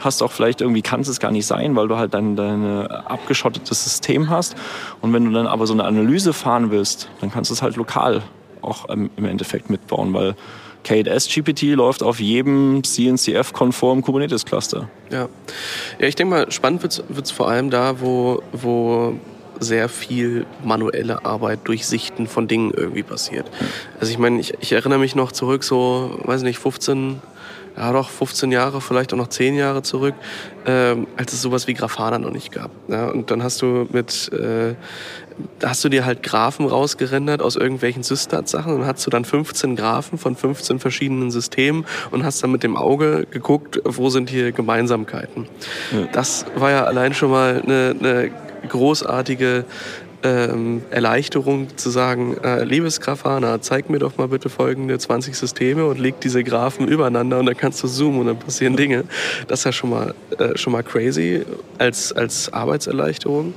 hast 0.00 0.22
auch 0.22 0.32
vielleicht 0.32 0.60
irgendwie, 0.60 0.82
kannst 0.82 1.08
es 1.08 1.20
gar 1.20 1.30
nicht 1.30 1.46
sein, 1.46 1.76
weil 1.76 1.88
du 1.88 1.96
halt 1.96 2.14
dein, 2.14 2.36
dein 2.36 2.86
abgeschottetes 2.88 3.84
System 3.84 4.28
hast. 4.28 4.56
Und 5.00 5.12
wenn 5.12 5.24
du 5.24 5.30
dann 5.30 5.46
aber 5.46 5.66
so 5.66 5.72
eine 5.72 5.84
Analyse 5.84 6.32
fahren 6.32 6.70
willst, 6.70 7.08
dann 7.20 7.30
kannst 7.30 7.50
du 7.50 7.54
es 7.54 7.62
halt 7.62 7.76
lokal 7.76 8.22
auch 8.60 8.86
im 8.88 9.10
Endeffekt 9.24 9.70
mitbauen, 9.70 10.14
weil 10.14 10.34
K8S 10.84 11.32
GPT 11.32 11.74
läuft 11.74 12.02
auf 12.02 12.20
jedem 12.20 12.82
CNCF-konform 12.84 14.02
Kubernetes-Cluster. 14.02 14.88
Ja. 15.10 15.28
ja, 15.98 16.06
ich 16.06 16.14
denke 16.14 16.34
mal, 16.34 16.52
spannend 16.52 16.82
wird 16.82 17.24
es 17.24 17.30
vor 17.30 17.48
allem 17.48 17.70
da, 17.70 18.00
wo, 18.00 18.42
wo 18.52 19.14
sehr 19.60 19.88
viel 19.88 20.46
manuelle 20.62 21.24
Arbeit, 21.24 21.60
Durchsichten 21.64 22.26
von 22.26 22.48
Dingen 22.48 22.72
irgendwie 22.74 23.02
passiert. 23.02 23.50
Also 24.00 24.12
ich 24.12 24.18
meine, 24.18 24.40
ich, 24.40 24.54
ich 24.60 24.72
erinnere 24.72 24.98
mich 24.98 25.14
noch 25.14 25.32
zurück, 25.32 25.64
so, 25.64 26.18
weiß 26.24 26.42
nicht, 26.42 26.58
15, 26.58 27.20
ja 27.76 27.92
doch 27.92 28.10
15 28.10 28.52
Jahre, 28.52 28.80
vielleicht 28.80 29.12
auch 29.12 29.16
noch 29.16 29.28
10 29.28 29.54
Jahre 29.54 29.82
zurück, 29.82 30.14
ähm, 30.66 31.06
als 31.16 31.32
es 31.32 31.42
sowas 31.42 31.66
wie 31.66 31.74
Grafana 31.74 32.18
noch 32.18 32.30
nicht 32.30 32.52
gab. 32.52 32.70
Ja, 32.88 33.08
und 33.08 33.30
dann 33.30 33.42
hast 33.42 33.62
du 33.62 33.86
mit, 33.90 34.30
äh, 34.32 34.74
hast 35.62 35.84
du 35.84 35.88
dir 35.88 36.04
halt 36.04 36.22
Graphen 36.22 36.66
rausgerendert 36.66 37.42
aus 37.42 37.56
irgendwelchen 37.56 38.02
Systat-Sachen 38.02 38.72
und 38.72 38.86
hast 38.86 39.06
du 39.06 39.10
dann 39.10 39.24
15 39.24 39.76
Graphen 39.76 40.18
von 40.18 40.36
15 40.36 40.78
verschiedenen 40.78 41.30
Systemen 41.30 41.86
und 42.10 42.24
hast 42.24 42.42
dann 42.42 42.52
mit 42.52 42.62
dem 42.62 42.76
Auge 42.76 43.26
geguckt, 43.30 43.80
wo 43.84 44.10
sind 44.10 44.30
hier 44.30 44.52
Gemeinsamkeiten. 44.52 45.48
Ja. 45.92 46.08
Das 46.12 46.46
war 46.56 46.70
ja 46.70 46.84
allein 46.84 47.14
schon 47.14 47.30
mal 47.30 47.62
eine, 47.64 47.96
eine 47.98 48.30
großartige 48.68 49.64
ähm, 50.24 50.82
Erleichterung 50.90 51.76
zu 51.76 51.90
sagen, 51.90 52.36
äh, 52.42 52.64
liebes 52.64 53.00
Grafana, 53.00 53.60
zeig 53.60 53.90
mir 53.90 53.98
doch 53.98 54.16
mal 54.16 54.28
bitte 54.28 54.48
folgende 54.48 54.98
20 54.98 55.36
Systeme 55.36 55.84
und 55.84 55.98
leg 55.98 56.18
diese 56.20 56.42
Graphen 56.42 56.88
übereinander 56.88 57.38
und 57.38 57.46
dann 57.46 57.56
kannst 57.56 57.82
du 57.82 57.88
zoomen 57.88 58.20
und 58.20 58.26
dann 58.28 58.38
passieren 58.38 58.76
Dinge. 58.76 59.04
Das 59.48 59.60
ist 59.60 59.64
ja 59.64 59.72
schon 59.72 59.90
mal, 59.90 60.14
äh, 60.38 60.56
schon 60.56 60.72
mal 60.72 60.82
crazy 60.82 61.44
als, 61.78 62.12
als 62.12 62.50
Arbeitserleichterung. 62.52 63.52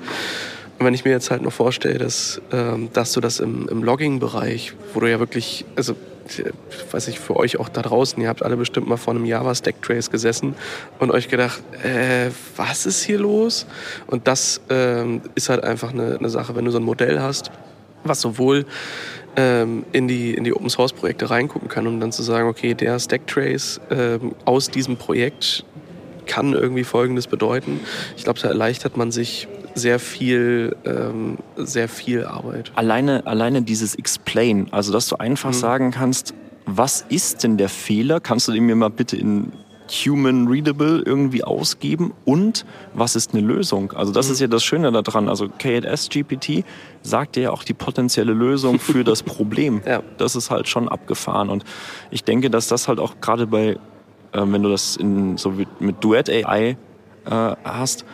Wenn 0.80 0.94
ich 0.94 1.06
mir 1.06 1.12
jetzt 1.12 1.32
halt 1.32 1.42
noch 1.42 1.54
vorstelle, 1.54 1.98
dass, 1.98 2.42
ähm, 2.52 2.90
dass 2.94 3.14
du 3.14 3.20
das 3.20 3.40
im, 3.40 3.68
im 3.68 3.84
Logging-Bereich, 3.84 4.74
wo 4.94 5.00
du 5.00 5.10
ja 5.10 5.20
wirklich, 5.20 5.66
also 5.76 5.96
ich 6.30 6.44
weiß 6.92 7.08
nicht, 7.08 7.20
für 7.20 7.36
euch 7.36 7.60
auch 7.60 7.70
da 7.70 7.82
draußen, 7.82 8.22
ihr 8.22 8.30
habt 8.30 8.44
alle 8.44 8.58
bestimmt 8.58 8.88
mal 8.88 8.98
vor 8.98 9.14
einem 9.14 9.26
Java 9.26 9.56
Stack 9.56 9.82
Trace 9.82 10.12
gesessen 10.12 10.56
und 11.00 11.12
euch 11.12 11.30
gedacht, 11.30 11.62
äh, 11.84 12.30
was 12.56 12.86
ist 12.86 13.04
hier 13.04 13.20
los? 13.20 13.66
Und 14.08 14.28
das 14.28 14.62
ähm, 14.70 15.22
ist 15.36 15.50
halt 15.50 15.64
einfach 15.64 15.94
eine, 15.94 16.18
eine 16.18 16.30
Sache, 16.30 16.56
wenn 16.56 16.66
du 16.66 16.72
so 16.72 16.80
ein 16.80 16.84
Modell 16.84 17.22
hast, 17.22 17.52
was 18.04 18.22
sowohl 18.22 18.66
ähm, 19.36 19.86
in 19.92 20.08
die, 20.08 20.34
in 20.34 20.44
die 20.44 20.54
Open 20.54 20.70
Source 20.70 20.94
Projekte 20.94 21.30
reingucken 21.30 21.70
kann, 21.70 21.88
um 21.88 22.00
dann 22.00 22.12
zu 22.12 22.24
sagen, 22.24 22.48
okay, 22.48 22.74
der 22.74 23.00
Stack 23.00 23.28
Trace 23.28 23.80
ähm, 23.90 24.36
aus 24.46 24.70
diesem 24.70 24.98
Projekt 24.98 25.64
kann 26.26 26.54
irgendwie 26.54 26.84
Folgendes 26.84 27.28
bedeuten. 27.28 27.80
Ich 28.18 28.26
glaube, 28.26 28.40
da 28.40 28.50
erleichtert 28.50 28.98
man 28.98 29.12
sich 29.12 29.48
sehr 29.78 30.00
viel, 30.00 30.76
ähm, 30.86 31.38
sehr 31.56 31.88
viel 31.88 32.26
Arbeit. 32.26 32.72
Alleine, 32.76 33.26
alleine 33.26 33.62
dieses 33.62 33.96
Explain, 33.96 34.68
also 34.72 34.92
dass 34.92 35.08
du 35.08 35.18
einfach 35.18 35.50
mhm. 35.50 35.56
sagen 35.56 35.92
kannst, 35.92 36.34
was 36.66 37.06
ist 37.08 37.44
denn 37.44 37.58
der 37.58 37.70
Fehler? 37.70 38.20
Kannst 38.20 38.48
du 38.48 38.52
den 38.52 38.66
mir 38.66 38.76
mal 38.76 38.90
bitte 38.90 39.16
in 39.16 39.52
human 39.90 40.48
readable 40.48 41.02
irgendwie 41.06 41.44
ausgeben 41.44 42.14
und 42.26 42.66
was 42.94 43.16
ist 43.16 43.34
eine 43.34 43.42
Lösung? 43.42 43.94
Also 43.94 44.12
das 44.12 44.28
mhm. 44.28 44.34
ist 44.34 44.40
ja 44.42 44.48
das 44.48 44.64
Schöne 44.64 44.92
daran. 44.92 45.30
Also 45.30 45.46
K8S 45.46 46.10
GPT 46.10 46.66
sagt 47.02 47.36
dir 47.36 47.44
ja 47.44 47.52
auch 47.52 47.64
die 47.64 47.74
potenzielle 47.74 48.34
Lösung 48.34 48.80
für 48.80 49.04
das 49.04 49.24
Problem. 49.38 49.82
ja. 49.86 50.02
Das 50.18 50.36
ist 50.36 50.52
halt 50.52 50.68
schon 50.68 50.90
abgefahren 50.90 51.50
und 51.50 51.64
ich 52.12 52.24
denke, 52.24 52.50
dass 52.50 52.68
das 52.68 52.88
halt 52.88 53.00
auch 53.00 53.22
gerade 53.22 53.48
bei, 53.48 53.68
äh, 53.68 53.78
wenn 54.34 54.62
du 54.62 54.70
das 54.70 54.98
in, 54.98 55.38
so 55.38 55.54
mit 55.80 56.04
Duet 56.04 56.30
AI 56.30 56.78
äh, 57.26 57.56
hast, 57.64 58.06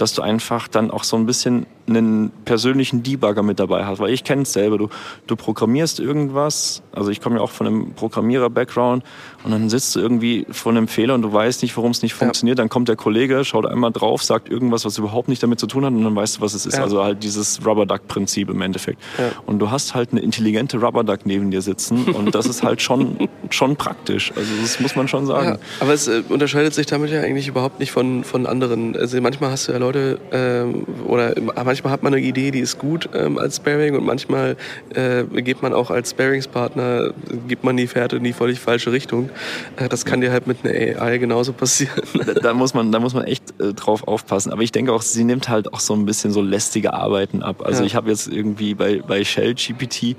dass 0.00 0.14
du 0.14 0.22
einfach 0.22 0.68
dann 0.68 0.90
auch 0.90 1.04
so 1.04 1.16
ein 1.16 1.26
bisschen 1.26 1.66
einen 1.88 2.30
persönlichen 2.44 3.02
Debugger 3.02 3.42
mit 3.42 3.58
dabei 3.58 3.84
hast. 3.84 3.98
Weil 3.98 4.12
ich 4.12 4.24
kenne 4.24 4.42
es 4.42 4.52
selber. 4.52 4.78
Du, 4.78 4.88
du 5.26 5.36
programmierst 5.36 6.00
irgendwas. 6.00 6.82
Also 6.92 7.10
ich 7.10 7.20
komme 7.20 7.36
ja 7.36 7.42
auch 7.42 7.50
von 7.50 7.66
einem 7.66 7.92
Programmierer-Background. 7.92 9.04
Und 9.44 9.50
dann 9.50 9.70
sitzt 9.70 9.94
du 9.96 10.00
irgendwie 10.00 10.46
vor 10.50 10.72
einem 10.72 10.88
Fehler 10.88 11.14
und 11.14 11.22
du 11.22 11.32
weißt 11.32 11.62
nicht, 11.62 11.76
warum 11.76 11.92
es 11.92 12.02
nicht 12.02 12.14
funktioniert. 12.14 12.58
Ja. 12.58 12.64
Dann 12.64 12.68
kommt 12.68 12.88
der 12.88 12.96
Kollege, 12.96 13.44
schaut 13.44 13.66
einmal 13.66 13.92
drauf, 13.92 14.22
sagt 14.22 14.48
irgendwas, 14.48 14.84
was 14.84 14.98
überhaupt 14.98 15.28
nicht 15.28 15.42
damit 15.42 15.60
zu 15.60 15.66
tun 15.66 15.84
hat. 15.84 15.92
Und 15.92 16.02
dann 16.04 16.14
weißt 16.14 16.38
du, 16.38 16.40
was 16.40 16.54
es 16.54 16.66
ist. 16.66 16.76
Ja. 16.76 16.82
Also 16.82 17.02
halt 17.02 17.22
dieses 17.22 17.64
Rubber-Duck-Prinzip 17.64 18.50
im 18.50 18.60
Endeffekt. 18.62 19.00
Ja. 19.18 19.30
Und 19.46 19.58
du 19.58 19.70
hast 19.70 19.94
halt 19.94 20.12
eine 20.12 20.20
intelligente 20.20 20.78
Rubber-Duck 20.78 21.20
neben 21.24 21.50
dir 21.50 21.62
sitzen. 21.62 22.04
Und 22.04 22.34
das 22.34 22.46
ist 22.46 22.62
halt 22.62 22.82
schon, 22.82 23.28
schon 23.50 23.76
praktisch. 23.76 24.32
Also 24.36 24.50
das 24.60 24.80
muss 24.80 24.96
man 24.96 25.08
schon 25.08 25.26
sagen. 25.26 25.58
aber 25.80 25.92
es 25.92 26.08
äh, 26.08 26.22
unterscheidet 26.28 26.74
sich 26.74 26.86
damit 26.86 27.10
ja 27.10 27.20
eigentlich 27.20 27.48
überhaupt 27.48 27.80
nicht 27.80 27.92
von, 27.92 28.24
von 28.24 28.46
anderen. 28.46 28.96
Also 28.96 29.20
manchmal 29.20 29.50
hast 29.50 29.68
du 29.68 29.72
ja 29.72 29.78
Leute, 29.78 30.18
ähm, 30.32 30.84
oder 31.06 31.34
manchmal 31.64 31.77
manchmal 31.78 31.92
hat 31.92 32.02
man 32.02 32.14
eine 32.14 32.24
Idee, 32.24 32.50
die 32.50 32.58
ist 32.58 32.78
gut 32.78 33.08
ähm, 33.14 33.38
als 33.38 33.56
Sparing 33.56 33.94
und 33.94 34.04
manchmal 34.04 34.56
äh, 34.94 35.22
geht 35.42 35.62
man 35.62 35.72
auch 35.72 35.90
als 35.90 36.10
Sparingspartner, 36.10 37.12
gibt 37.46 37.62
man 37.62 37.76
die 37.76 37.86
Fährte 37.86 38.16
in 38.16 38.24
die 38.24 38.32
völlig 38.32 38.58
falsche 38.58 38.90
Richtung. 38.90 39.30
Äh, 39.76 39.88
das 39.88 40.04
kann 40.04 40.20
dir 40.20 40.32
halt 40.32 40.48
mit 40.48 40.64
einer 40.64 41.00
AI 41.00 41.18
genauso 41.18 41.52
passieren. 41.52 42.02
Da, 42.26 42.34
da 42.34 42.54
muss 42.54 42.74
man, 42.74 42.90
da 42.90 42.98
muss 42.98 43.14
man 43.14 43.24
echt 43.24 43.60
äh, 43.60 43.72
drauf 43.74 44.08
aufpassen. 44.08 44.52
Aber 44.52 44.62
ich 44.62 44.72
denke 44.72 44.92
auch, 44.92 45.02
sie 45.02 45.22
nimmt 45.22 45.48
halt 45.48 45.72
auch 45.72 45.80
so 45.80 45.94
ein 45.94 46.04
bisschen 46.04 46.32
so 46.32 46.42
lästige 46.42 46.94
Arbeiten 46.94 47.42
ab. 47.42 47.62
Also 47.64 47.82
ja. 47.82 47.86
ich 47.86 47.94
habe 47.94 48.10
jetzt 48.10 48.26
irgendwie 48.26 48.74
bei, 48.74 49.00
bei 49.06 49.24
Shell 49.24 49.54
GPT 49.54 50.16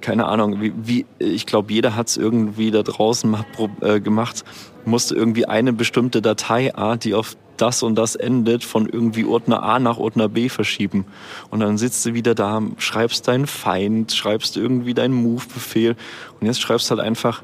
keine 0.00 0.26
Ahnung, 0.26 0.60
wie, 0.60 0.74
wie 0.76 1.06
ich 1.18 1.46
glaube, 1.46 1.72
jeder 1.72 1.96
hat 1.96 2.08
es 2.08 2.18
irgendwie 2.18 2.70
da 2.70 2.82
draußen 2.82 3.30
mal, 3.30 3.46
äh, 3.80 4.00
gemacht, 4.00 4.44
musste 4.84 5.14
irgendwie 5.14 5.46
eine 5.46 5.72
bestimmte 5.72 6.20
Dateiart, 6.20 7.04
die 7.04 7.14
auf 7.14 7.38
das 7.56 7.82
und 7.82 7.94
das 7.96 8.16
endet, 8.16 8.64
von 8.64 8.88
irgendwie 8.88 9.24
Ordner 9.24 9.62
A 9.62 9.78
nach 9.78 9.98
Ordner 9.98 10.28
B 10.28 10.48
verschieben. 10.48 11.06
Und 11.50 11.60
dann 11.60 11.78
sitzt 11.78 12.04
du 12.06 12.14
wieder 12.14 12.34
da, 12.34 12.62
schreibst 12.78 13.28
deinen 13.28 13.46
Feind, 13.46 14.12
schreibst 14.12 14.56
irgendwie 14.56 14.94
deinen 14.94 15.14
Move-Befehl 15.14 15.96
und 16.40 16.46
jetzt 16.46 16.60
schreibst 16.60 16.90
halt 16.90 17.00
einfach 17.00 17.42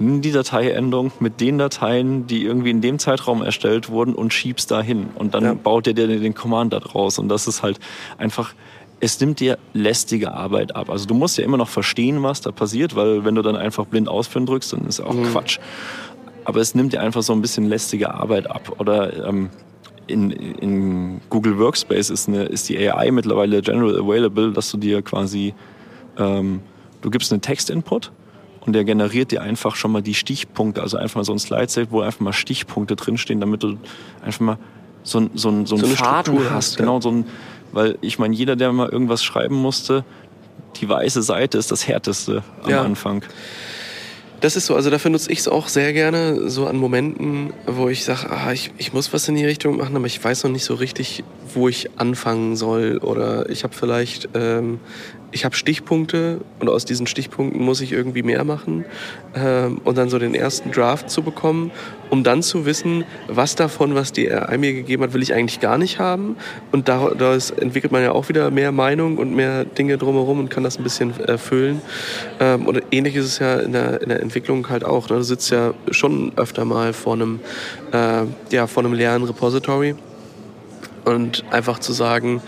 nimm 0.00 0.22
die 0.22 0.32
Dateiendung 0.32 1.12
mit 1.20 1.40
den 1.40 1.58
Dateien, 1.58 2.26
die 2.26 2.42
irgendwie 2.42 2.70
in 2.70 2.80
dem 2.80 2.98
Zeitraum 2.98 3.42
erstellt 3.42 3.90
wurden 3.90 4.14
und 4.14 4.32
schiebst 4.32 4.70
da 4.70 4.80
hin. 4.80 5.10
Und 5.14 5.34
dann 5.34 5.44
ja. 5.44 5.54
baut 5.54 5.86
der 5.86 5.92
dir 5.92 6.06
den 6.06 6.34
Command 6.34 6.72
da 6.72 6.80
draus. 6.80 7.18
Und 7.18 7.28
das 7.28 7.46
ist 7.46 7.62
halt 7.62 7.78
einfach, 8.16 8.54
es 9.00 9.20
nimmt 9.20 9.40
dir 9.40 9.58
lästige 9.72 10.32
Arbeit 10.32 10.74
ab. 10.74 10.90
Also 10.90 11.06
du 11.06 11.14
musst 11.14 11.38
ja 11.38 11.44
immer 11.44 11.56
noch 11.56 11.68
verstehen, 11.68 12.22
was 12.22 12.40
da 12.40 12.50
passiert, 12.50 12.96
weil 12.96 13.24
wenn 13.24 13.34
du 13.34 13.42
dann 13.42 13.56
einfach 13.56 13.86
blind 13.86 14.08
ausführen 14.08 14.46
drückst, 14.46 14.72
dann 14.72 14.86
ist 14.86 15.00
auch 15.00 15.14
mhm. 15.14 15.24
Quatsch 15.32 15.58
aber 16.44 16.60
es 16.60 16.74
nimmt 16.74 16.92
dir 16.92 17.00
einfach 17.00 17.22
so 17.22 17.32
ein 17.32 17.42
bisschen 17.42 17.68
lästige 17.68 18.14
Arbeit 18.14 18.50
ab. 18.50 18.76
Oder 18.78 19.26
ähm, 19.26 19.50
in, 20.06 20.30
in 20.30 21.20
Google 21.30 21.58
Workspace 21.58 22.10
ist, 22.10 22.28
eine, 22.28 22.44
ist 22.44 22.68
die 22.68 22.78
AI 22.78 23.10
mittlerweile 23.10 23.62
general 23.62 23.98
available, 24.00 24.52
dass 24.52 24.70
du 24.70 24.76
dir 24.76 25.02
quasi, 25.02 25.54
ähm, 26.18 26.60
du 27.00 27.10
gibst 27.10 27.32
einen 27.32 27.42
Text-Input 27.42 28.10
und 28.60 28.72
der 28.74 28.84
generiert 28.84 29.32
dir 29.32 29.42
einfach 29.42 29.76
schon 29.76 29.92
mal 29.92 30.02
die 30.02 30.14
Stichpunkte, 30.14 30.82
also 30.82 30.96
einfach 30.96 31.16
mal 31.16 31.24
so 31.24 31.32
ein 31.32 31.38
Slide-Set, 31.38 31.90
wo 31.90 32.00
einfach 32.00 32.20
mal 32.20 32.32
Stichpunkte 32.32 32.96
drinstehen, 32.96 33.40
damit 33.40 33.62
du 33.62 33.76
einfach 34.22 34.40
mal 34.40 34.58
so, 35.02 35.20
ein, 35.20 35.30
so, 35.34 35.48
ein, 35.48 35.66
so, 35.66 35.76
so 35.76 35.86
einen 35.86 35.96
Faden 35.96 36.38
hast. 36.44 36.50
hast 36.50 36.76
genau, 36.76 36.96
ja. 36.96 37.02
so 37.02 37.10
ein, 37.10 37.24
weil 37.72 37.98
ich 38.00 38.18
meine, 38.18 38.34
jeder, 38.34 38.56
der 38.56 38.72
mal 38.72 38.88
irgendwas 38.88 39.22
schreiben 39.22 39.54
musste, 39.54 40.04
die 40.76 40.88
weiße 40.88 41.22
Seite 41.22 41.58
ist 41.58 41.70
das 41.70 41.86
härteste 41.86 42.42
am 42.62 42.70
ja. 42.70 42.82
Anfang. 42.82 43.24
Das 44.40 44.56
ist 44.56 44.66
so, 44.66 44.74
also 44.74 44.88
dafür 44.88 45.10
nutze 45.10 45.30
ich 45.30 45.40
es 45.40 45.48
auch 45.48 45.68
sehr 45.68 45.92
gerne, 45.92 46.48
so 46.48 46.66
an 46.66 46.76
Momenten, 46.76 47.52
wo 47.66 47.90
ich 47.90 48.04
sage, 48.04 48.30
ah, 48.30 48.52
ich, 48.52 48.72
ich 48.78 48.94
muss 48.94 49.12
was 49.12 49.28
in 49.28 49.34
die 49.34 49.44
Richtung 49.44 49.76
machen, 49.76 49.94
aber 49.94 50.06
ich 50.06 50.22
weiß 50.22 50.44
noch 50.44 50.50
nicht 50.50 50.64
so 50.64 50.74
richtig, 50.74 51.24
wo 51.54 51.68
ich 51.68 51.90
anfangen 51.98 52.56
soll. 52.56 52.98
Oder 52.98 53.50
ich 53.50 53.64
habe 53.64 53.74
vielleicht 53.74 54.30
ähm, 54.34 54.80
ich 55.32 55.44
habe 55.44 55.54
Stichpunkte 55.54 56.40
und 56.58 56.68
aus 56.68 56.84
diesen 56.84 57.06
Stichpunkten 57.06 57.62
muss 57.62 57.80
ich 57.80 57.92
irgendwie 57.92 58.22
mehr 58.22 58.44
machen 58.44 58.84
ähm, 59.34 59.80
und 59.84 59.96
dann 59.96 60.08
so 60.08 60.18
den 60.18 60.34
ersten 60.34 60.72
Draft 60.72 61.10
zu 61.10 61.22
bekommen, 61.22 61.70
um 62.10 62.24
dann 62.24 62.42
zu 62.42 62.66
wissen, 62.66 63.04
was 63.28 63.54
davon, 63.54 63.94
was 63.94 64.12
die 64.12 64.30
AI 64.30 64.58
mir 64.58 64.72
gegeben 64.72 65.02
hat, 65.02 65.12
will 65.12 65.22
ich 65.22 65.32
eigentlich 65.32 65.60
gar 65.60 65.78
nicht 65.78 65.98
haben. 65.98 66.36
Und 66.72 66.88
daraus 66.88 67.50
entwickelt 67.50 67.92
man 67.92 68.02
ja 68.02 68.12
auch 68.12 68.28
wieder 68.28 68.50
mehr 68.50 68.72
Meinung 68.72 69.18
und 69.18 69.34
mehr 69.34 69.64
Dinge 69.64 69.98
drumherum 69.98 70.40
und 70.40 70.48
kann 70.48 70.64
das 70.64 70.78
ein 70.78 70.82
bisschen 70.82 71.18
erfüllen. 71.20 71.80
Ähm, 72.40 72.66
und 72.66 72.82
ähnlich 72.90 73.14
ist 73.14 73.26
es 73.26 73.38
ja 73.38 73.58
in 73.60 73.72
der, 73.72 74.02
in 74.02 74.08
der 74.08 74.20
Entwicklung 74.30 74.68
halt 74.68 74.84
auch. 74.84 75.08
Ne? 75.08 75.16
Du 75.16 75.22
sitzt 75.24 75.50
ja 75.50 75.74
schon 75.90 76.30
öfter 76.36 76.64
mal 76.64 76.92
vor 76.92 77.14
einem, 77.14 77.40
äh, 77.92 78.22
ja, 78.52 78.68
vor 78.68 78.84
einem 78.84 78.92
leeren 78.92 79.24
Repository 79.24 79.96
und 81.04 81.44
einfach 81.50 81.80
zu 81.80 81.92
sagen, 81.92 82.40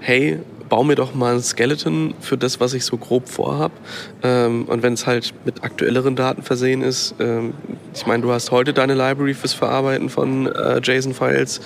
hey, 0.00 0.40
baue 0.68 0.86
mir 0.86 0.94
doch 0.94 1.14
mal 1.14 1.34
ein 1.34 1.42
Skeleton 1.42 2.14
für 2.20 2.38
das, 2.38 2.60
was 2.60 2.74
ich 2.74 2.84
so 2.84 2.96
grob 2.96 3.28
vorhab. 3.28 3.72
Ähm, 4.22 4.64
und 4.66 4.82
wenn 4.82 4.94
es 4.94 5.06
halt 5.06 5.34
mit 5.44 5.62
aktuelleren 5.62 6.16
Daten 6.16 6.42
versehen 6.42 6.82
ist, 6.82 7.14
ähm, 7.18 7.52
ich 7.92 8.06
meine, 8.06 8.22
du 8.22 8.32
hast 8.32 8.50
heute 8.50 8.72
deine 8.72 8.94
Library 8.94 9.34
fürs 9.34 9.52
Verarbeiten 9.52 10.08
von 10.08 10.46
äh, 10.46 10.80
JSON-Files 10.82 11.60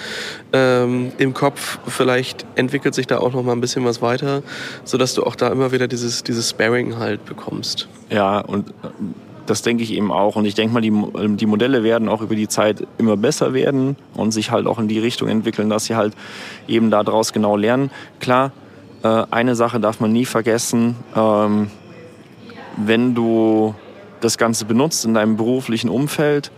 ähm, 0.53 1.13
im 1.19 1.35
Kopf. 1.35 1.79
Vielleicht 1.87 2.47
entwickelt 2.57 2.95
sich 2.95 3.07
da 3.07 3.19
auch 3.19 3.33
noch 3.33 3.43
mal 3.43 3.53
ein 3.53 3.61
bisschen 3.61 3.85
was 3.85 4.03
weiter, 4.03 4.43
sodass 4.85 5.15
du 5.15 5.23
auch 5.23 5.37
da 5.37 5.49
immer 5.49 5.71
wieder 5.71 5.87
dieses, 5.87 6.23
dieses 6.23 6.51
Sparing 6.51 6.99
halt 6.99 7.25
bekommst. 7.27 7.89
Ja, 8.11 8.41
und 8.41 8.73
das 9.47 9.63
denke 9.63 9.83
ich 9.83 9.93
eben 9.93 10.11
auch. 10.13 10.37
Und 10.37 10.45
ich 10.45 10.55
denke 10.55 10.75
mal, 10.75 10.81
die, 10.81 10.93
die 11.37 11.47
Modelle 11.47 11.83
werden 11.83 12.09
auch 12.09 12.23
über 12.23 12.35
die 12.35 12.49
Zeit 12.49 12.87
immer 12.99 13.17
besser 13.17 13.55
werden 13.55 13.97
und 14.15 14.33
sich 14.33 14.51
halt 14.51 14.67
auch 14.67 14.79
in 14.79 14.89
die 14.89 14.99
Richtung 14.99 15.29
entwickeln, 15.29 15.69
dass 15.69 15.87
sie 15.87 15.97
halt 15.97 16.15
eben 16.69 16.91
daraus 16.91 17.33
genau 17.33 17.57
lernen. 17.57 17.91
Klar, 18.21 18.53
äh, 19.03 19.25
eine 19.31 19.55
Sache 19.55 19.81
darf 19.81 20.01
man 20.01 20.13
nie 20.13 20.25
vergessen, 20.25 20.97
ähm, 21.15 21.71
wenn 22.77 23.15
du 23.15 23.75
das 24.21 24.39
Ganze 24.39 24.65
benutzt 24.65 25.05
in 25.05 25.15
deinem 25.15 25.37
beruflichen 25.37 25.91
Umfeld, 25.91 26.51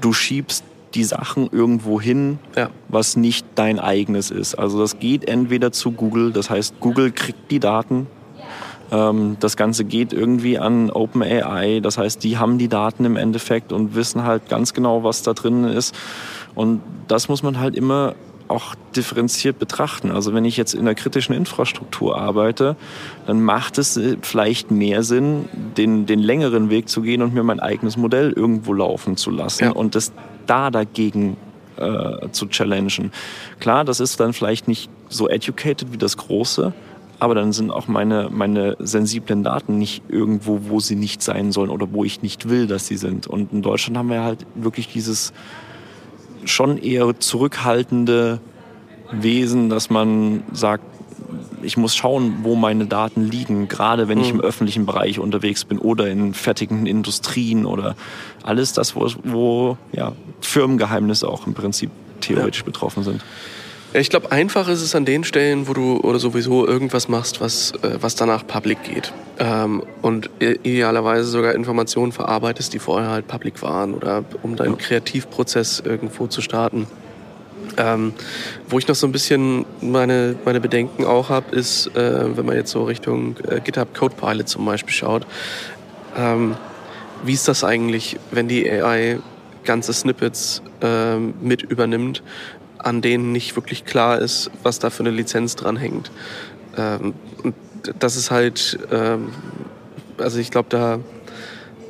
du 0.00 0.12
schiebst 0.12 0.64
die 0.94 1.04
Sachen 1.04 1.48
irgendwo 1.50 2.00
hin, 2.00 2.38
ja. 2.54 2.68
was 2.88 3.16
nicht 3.16 3.46
dein 3.54 3.78
eigenes 3.78 4.30
ist. 4.30 4.54
Also 4.54 4.78
das 4.78 4.98
geht 4.98 5.26
entweder 5.26 5.72
zu 5.72 5.92
Google, 5.92 6.32
das 6.32 6.50
heißt 6.50 6.80
Google 6.80 7.10
kriegt 7.12 7.50
die 7.50 7.60
Daten, 7.60 8.06
ähm, 8.06 8.21
das 9.40 9.56
Ganze 9.56 9.84
geht 9.84 10.12
irgendwie 10.12 10.58
an 10.58 10.90
OpenAI, 10.90 11.80
das 11.80 11.96
heißt 11.96 12.22
die 12.22 12.36
haben 12.36 12.58
die 12.58 12.68
Daten 12.68 13.06
im 13.06 13.16
Endeffekt 13.16 13.72
und 13.72 13.94
wissen 13.94 14.24
halt 14.24 14.50
ganz 14.50 14.74
genau, 14.74 15.02
was 15.02 15.22
da 15.22 15.32
drin 15.32 15.64
ist. 15.64 15.94
Und 16.54 16.82
das 17.08 17.30
muss 17.30 17.42
man 17.42 17.58
halt 17.58 17.74
immer 17.74 18.14
auch 18.48 18.74
differenziert 18.94 19.58
betrachten. 19.58 20.10
Also 20.10 20.34
wenn 20.34 20.44
ich 20.44 20.58
jetzt 20.58 20.74
in 20.74 20.84
der 20.84 20.94
kritischen 20.94 21.34
Infrastruktur 21.34 22.18
arbeite, 22.18 22.76
dann 23.26 23.42
macht 23.42 23.78
es 23.78 23.96
äh, 23.96 24.18
vielleicht 24.20 24.70
mehr 24.70 25.02
Sinn, 25.02 25.46
den, 25.78 26.04
den 26.04 26.18
längeren 26.18 26.68
Weg 26.68 26.90
zu 26.90 27.00
gehen 27.00 27.22
und 27.22 27.32
mir 27.32 27.42
mein 27.42 27.60
eigenes 27.60 27.96
Modell 27.96 28.32
irgendwo 28.32 28.74
laufen 28.74 29.16
zu 29.16 29.30
lassen 29.30 29.64
ja. 29.64 29.70
und 29.70 29.94
das 29.94 30.12
da 30.46 30.70
dagegen 30.70 31.38
äh, 31.76 32.28
zu 32.30 32.46
challengen. 32.46 33.10
Klar, 33.58 33.84
das 33.84 34.00
ist 34.00 34.20
dann 34.20 34.34
vielleicht 34.34 34.68
nicht 34.68 34.90
so 35.08 35.28
educated 35.28 35.92
wie 35.92 35.98
das 35.98 36.18
große, 36.18 36.74
aber 37.22 37.36
dann 37.36 37.52
sind 37.52 37.70
auch 37.70 37.86
meine, 37.86 38.30
meine 38.32 38.76
sensiblen 38.80 39.44
Daten 39.44 39.78
nicht 39.78 40.02
irgendwo, 40.08 40.62
wo 40.64 40.80
sie 40.80 40.96
nicht 40.96 41.22
sein 41.22 41.52
sollen 41.52 41.70
oder 41.70 41.92
wo 41.92 42.02
ich 42.02 42.20
nicht 42.20 42.48
will, 42.48 42.66
dass 42.66 42.88
sie 42.88 42.96
sind. 42.96 43.28
Und 43.28 43.52
in 43.52 43.62
Deutschland 43.62 43.96
haben 43.96 44.10
wir 44.10 44.24
halt 44.24 44.44
wirklich 44.56 44.88
dieses 44.88 45.32
schon 46.44 46.78
eher 46.78 47.16
zurückhaltende 47.20 48.40
Wesen, 49.12 49.68
dass 49.68 49.88
man 49.88 50.42
sagt, 50.52 50.82
ich 51.62 51.76
muss 51.76 51.94
schauen, 51.94 52.38
wo 52.42 52.56
meine 52.56 52.86
Daten 52.86 53.22
liegen, 53.22 53.68
gerade 53.68 54.08
wenn 54.08 54.18
ich 54.18 54.30
im 54.30 54.38
mhm. 54.38 54.42
öffentlichen 54.42 54.84
Bereich 54.84 55.20
unterwegs 55.20 55.64
bin 55.64 55.78
oder 55.78 56.08
in 56.08 56.34
fertigen 56.34 56.86
Industrien 56.86 57.66
oder 57.66 57.94
alles 58.42 58.72
das, 58.72 58.96
wo, 58.96 59.08
wo 59.22 59.78
ja, 59.92 60.10
Firmengeheimnisse 60.40 61.28
auch 61.28 61.46
im 61.46 61.54
Prinzip 61.54 61.92
theoretisch 62.20 62.62
ja. 62.62 62.66
betroffen 62.66 63.04
sind. 63.04 63.22
Ich 63.94 64.08
glaube, 64.08 64.32
einfach 64.32 64.68
ist 64.68 64.80
es 64.80 64.94
an 64.94 65.04
den 65.04 65.22
Stellen, 65.22 65.68
wo 65.68 65.74
du 65.74 65.98
oder 65.98 66.18
sowieso 66.18 66.66
irgendwas 66.66 67.08
machst, 67.08 67.42
was, 67.42 67.72
äh, 67.82 67.98
was 68.00 68.14
danach 68.14 68.46
public 68.46 68.82
geht. 68.84 69.12
Ähm, 69.38 69.82
und 70.00 70.30
idealerweise 70.40 71.24
sogar 71.24 71.54
Informationen 71.54 72.12
verarbeitest, 72.12 72.72
die 72.72 72.78
vorher 72.78 73.10
halt 73.10 73.28
public 73.28 73.60
waren 73.60 73.92
oder 73.92 74.24
um 74.42 74.56
deinen 74.56 74.78
Kreativprozess 74.78 75.82
irgendwo 75.84 76.26
zu 76.26 76.40
starten. 76.40 76.86
Ähm, 77.76 78.14
wo 78.66 78.78
ich 78.78 78.88
noch 78.88 78.94
so 78.94 79.06
ein 79.06 79.12
bisschen 79.12 79.66
meine, 79.82 80.36
meine 80.44 80.60
Bedenken 80.60 81.04
auch 81.04 81.28
habe, 81.28 81.54
ist, 81.54 81.88
äh, 81.94 82.36
wenn 82.36 82.46
man 82.46 82.56
jetzt 82.56 82.70
so 82.70 82.84
Richtung 82.84 83.36
äh, 83.46 83.60
GitHub 83.60 83.94
Codepilot 83.94 84.48
zum 84.48 84.64
Beispiel 84.64 84.92
schaut, 84.92 85.26
ähm, 86.16 86.56
wie 87.24 87.34
ist 87.34 87.46
das 87.46 87.62
eigentlich, 87.62 88.18
wenn 88.30 88.48
die 88.48 88.70
AI 88.70 89.18
ganze 89.64 89.92
Snippets 89.92 90.62
äh, 90.82 91.16
mit 91.16 91.62
übernimmt, 91.62 92.22
an 92.82 93.00
denen 93.00 93.32
nicht 93.32 93.56
wirklich 93.56 93.84
klar 93.84 94.18
ist, 94.18 94.50
was 94.62 94.78
da 94.78 94.90
für 94.90 95.02
eine 95.02 95.10
Lizenz 95.10 95.56
dran 95.56 95.76
hängt. 95.76 96.10
Ähm, 96.76 97.14
das 97.98 98.16
ist 98.16 98.30
halt, 98.30 98.78
ähm, 98.90 99.28
also 100.18 100.38
ich 100.38 100.50
glaube, 100.50 100.68
da, 100.68 100.98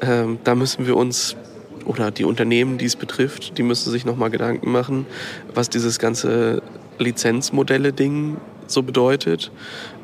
ähm, 0.01 0.39
da 0.45 0.55
müssen 0.55 0.87
wir 0.87 0.97
uns 0.97 1.37
oder 1.85 2.11
die 2.11 2.25
Unternehmen, 2.25 2.79
die 2.79 2.85
es 2.85 2.97
betrifft, 2.97 3.59
die 3.59 3.63
müssen 3.63 3.91
sich 3.91 4.05
nochmal 4.05 4.31
Gedanken 4.31 4.71
machen, 4.71 5.07
was 5.53 5.69
dieses 5.69 5.99
ganze 5.99 6.63
Lizenzmodelle-Ding 6.99 8.37
so 8.67 8.83
bedeutet. 8.83 9.51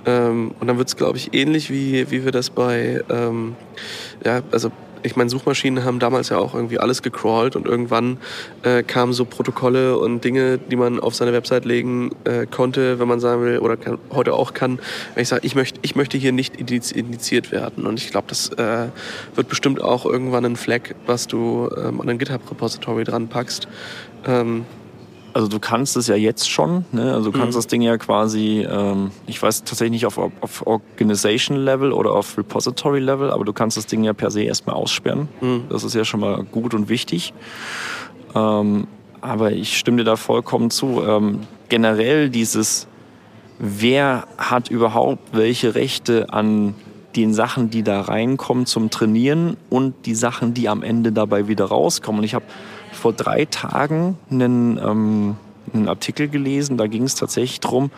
Ähm, 0.07 0.53
und 0.59 0.67
dann 0.67 0.79
wird 0.79 0.89
es, 0.89 0.97
glaube 0.97 1.19
ich, 1.19 1.35
ähnlich 1.35 1.71
wie, 1.71 2.11
wie 2.11 2.25
wir 2.25 2.33
das 2.33 2.51
bei, 2.51 3.03
ähm, 3.09 3.57
ja, 4.25 4.43
also 4.51 4.71
ich 5.03 5.17
meine, 5.17 5.31
Suchmaschinen 5.31 5.85
haben 5.85 5.99
damals 5.99 6.29
ja 6.29 6.39
auch 6.39 6.55
irgendwie 6.55 6.79
alles 6.79 7.03
gecrawlt 7.03 7.57
und 7.57 7.67
irgendwann 7.67 8.19
äh, 8.63 8.83
kamen 8.83 9.13
so 9.13 9.25
Protokolle 9.25 9.99
und 9.99 10.25
Dinge, 10.25 10.59
die 10.59 10.77
man 10.77 11.01
auf 11.01 11.15
seine 11.15 11.33
Website 11.33 11.65
legen 11.65 12.11
äh, 12.25 12.47
konnte, 12.47 12.99
wenn 12.99 13.09
man 13.09 13.21
sagen 13.21 13.43
will, 13.43 13.59
oder 13.59 13.77
kann, 13.77 13.99
heute 14.11 14.35
auch 14.35 14.55
kann, 14.55 14.79
wenn 15.15 15.23
ich 15.23 15.29
sage, 15.29 15.45
ich 15.45 15.55
möchte, 15.55 15.79
ich 15.83 15.97
möchte 15.97 16.19
hier 16.19 16.33
nicht 16.33 16.57
indiziert 16.57 17.53
werden. 17.53 17.87
Und 17.87 17.99
ich 17.99 18.11
glaube, 18.11 18.27
das 18.29 18.51
äh, 18.51 18.89
wird 19.35 19.49
bestimmt 19.49 19.81
auch 19.81 20.05
irgendwann 20.07 20.45
ein 20.45 20.57
Flag, 20.57 20.95
was 21.07 21.27
du 21.27 21.69
ähm, 21.77 22.01
an 22.01 22.09
ein 22.09 22.19
GitHub-Repository 22.19 23.05
dran 23.05 23.29
packst. 23.29 23.69
Ähm, 24.27 24.65
also 25.39 25.47
du 25.47 25.61
kannst 25.61 25.97
es 25.97 26.09
ja 26.09 26.17
jetzt 26.17 26.51
schon, 26.51 26.85
ne? 26.91 27.15
also 27.15 27.31
du 27.31 27.39
kannst 27.39 27.55
mhm. 27.55 27.59
das 27.59 27.67
Ding 27.69 27.81
ja 27.81 27.97
quasi, 27.97 28.67
ähm, 28.69 29.13
ich 29.29 29.41
weiß 29.41 29.63
tatsächlich 29.63 29.93
nicht 29.93 30.07
auf, 30.07 30.19
auf 30.19 30.67
Organization 30.67 31.59
Level 31.59 31.93
oder 31.93 32.11
auf 32.11 32.37
Repository 32.37 32.99
Level, 32.99 33.31
aber 33.31 33.45
du 33.45 33.53
kannst 33.53 33.77
das 33.77 33.87
Ding 33.87 34.03
ja 34.03 34.15
per 34.15 34.33
se 34.33 34.43
erstmal 34.43 34.75
aussperren. 34.75 35.29
Mhm. 35.41 35.67
Das 35.69 35.85
ist 35.85 35.95
ja 35.95 36.05
schon 36.05 36.19
mal 36.19 36.43
gut 36.43 36.75
und 36.75 36.89
wichtig. 36.89 37.35
Ähm, 38.35 38.89
aber 39.21 39.53
ich 39.53 39.79
stimme 39.79 39.99
dir 39.99 40.05
da 40.05 40.17
vollkommen 40.17 40.73
zu. 40.73 41.05
Ähm, 41.07 41.43
generell 41.69 42.31
dieses, 42.31 42.89
wer 43.61 44.27
hat 44.39 44.73
überhaupt 44.73 45.37
welche 45.37 45.77
Rechte 45.77 46.33
an 46.33 46.75
den 47.15 47.33
Sachen, 47.33 47.71
die 47.71 47.85
da 47.85 48.01
reinkommen 48.01 48.67
zum 48.67 48.91
Trainieren 48.91 49.57
und 49.71 49.95
die 50.05 50.17
Sachen, 50.17 50.53
die 50.53 50.69
am 50.69 50.83
Ende 50.83 51.13
dabei 51.13 51.47
wieder 51.47 51.67
rauskommen. 51.67 52.19
Und 52.19 52.25
ich 52.25 52.35
habe 52.35 52.45
vor 52.99 53.13
drei 53.13 53.45
Tagen 53.47 54.19
einen, 54.31 54.79
ähm, 54.79 55.37
einen 55.73 55.89
Artikel 55.89 56.29
gelesen, 56.29 56.77
da 56.77 56.87
ging 56.87 57.05
es 57.05 57.15
tatsächlich 57.15 57.61
darum, 57.61 57.91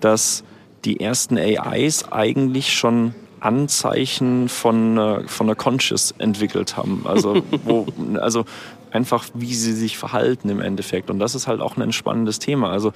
dass 0.00 0.44
die 0.84 1.00
ersten 1.00 1.36
AIs 1.38 2.10
eigentlich 2.10 2.74
schon 2.74 3.14
Anzeichen 3.40 4.48
von, 4.48 4.98
äh, 4.98 5.28
von 5.28 5.46
einer 5.46 5.56
Conscious 5.56 6.14
entwickelt 6.18 6.76
haben. 6.76 7.04
Also, 7.04 7.42
wo, 7.64 7.86
also 8.20 8.44
einfach, 8.90 9.24
wie 9.34 9.54
sie 9.54 9.72
sich 9.72 9.98
verhalten 9.98 10.48
im 10.48 10.60
Endeffekt. 10.60 11.10
Und 11.10 11.18
das 11.18 11.34
ist 11.34 11.46
halt 11.46 11.60
auch 11.60 11.76
ein 11.76 11.92
spannendes 11.92 12.38
Thema. 12.38 12.70
Also 12.70 12.92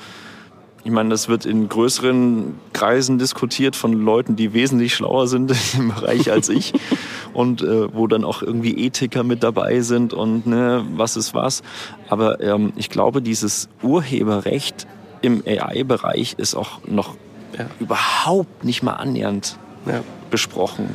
ich 0.82 0.90
meine, 0.90 1.10
das 1.10 1.28
wird 1.28 1.44
in 1.44 1.68
größeren 1.68 2.54
Kreisen 2.72 3.18
diskutiert 3.18 3.76
von 3.76 3.92
Leuten, 3.92 4.34
die 4.36 4.54
wesentlich 4.54 4.94
schlauer 4.94 5.28
sind 5.28 5.52
im 5.78 5.88
Bereich 5.88 6.30
als 6.30 6.48
ich 6.48 6.72
und 7.32 7.62
äh, 7.62 7.94
wo 7.94 8.06
dann 8.06 8.24
auch 8.24 8.42
irgendwie 8.42 8.86
Ethiker 8.86 9.22
mit 9.22 9.42
dabei 9.42 9.80
sind 9.80 10.12
und 10.12 10.46
ne, 10.46 10.84
was 10.94 11.16
ist 11.16 11.34
was. 11.34 11.62
Aber 12.08 12.40
ähm, 12.40 12.72
ich 12.76 12.90
glaube, 12.90 13.22
dieses 13.22 13.68
Urheberrecht 13.82 14.86
im 15.22 15.42
AI-Bereich 15.46 16.34
ist 16.38 16.54
auch 16.54 16.80
noch 16.86 17.16
ja. 17.58 17.66
überhaupt 17.78 18.64
nicht 18.64 18.82
mal 18.82 18.94
annähernd 18.94 19.58
ja. 19.86 20.02
besprochen. 20.30 20.88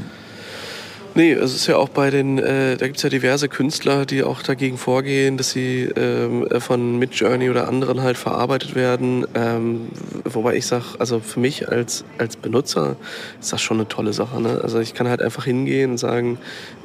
Nee, 1.18 1.32
es 1.32 1.56
ist 1.56 1.68
ja 1.68 1.78
auch 1.78 1.88
bei 1.88 2.10
den, 2.10 2.40
äh, 2.40 2.76
da 2.76 2.88
gibt 2.88 2.98
es 2.98 3.04
ja 3.04 3.10
diverse 3.10 3.48
Künstler, 3.48 4.06
die 4.06 4.22
auch 4.22 4.44
dagegen 4.44 4.78
vorgehen, 4.78 5.38
dass 5.38 5.52
sie 5.52 5.84
ähm, 5.96 6.46
von 6.60 7.00
Midjourney 7.00 7.50
oder 7.50 7.70
anderen 7.70 8.02
halt 8.02 8.18
verarbeitet 8.18 8.76
werden. 8.76 9.26
Ähm, 9.34 9.88
wobei 10.26 10.58
ich 10.58 10.66
sage, 10.66 10.84
also 11.00 11.22
für 11.22 11.40
mich 11.40 11.70
als, 11.70 12.04
als 12.18 12.36
Benutzer 12.36 12.98
ist 13.40 13.54
das 13.54 13.62
schon 13.62 13.78
eine 13.78 13.88
tolle 13.88 14.12
Sache. 14.12 14.42
Ne? 14.42 14.60
Also 14.62 14.82
ich 14.82 14.94
kann 14.94 15.08
halt 15.08 15.22
einfach 15.22 15.46
hingehen 15.46 15.92
und 15.92 15.98
sagen, 16.00 16.38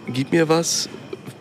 gib 0.06 0.30
mir 0.30 0.48
was. 0.48 0.88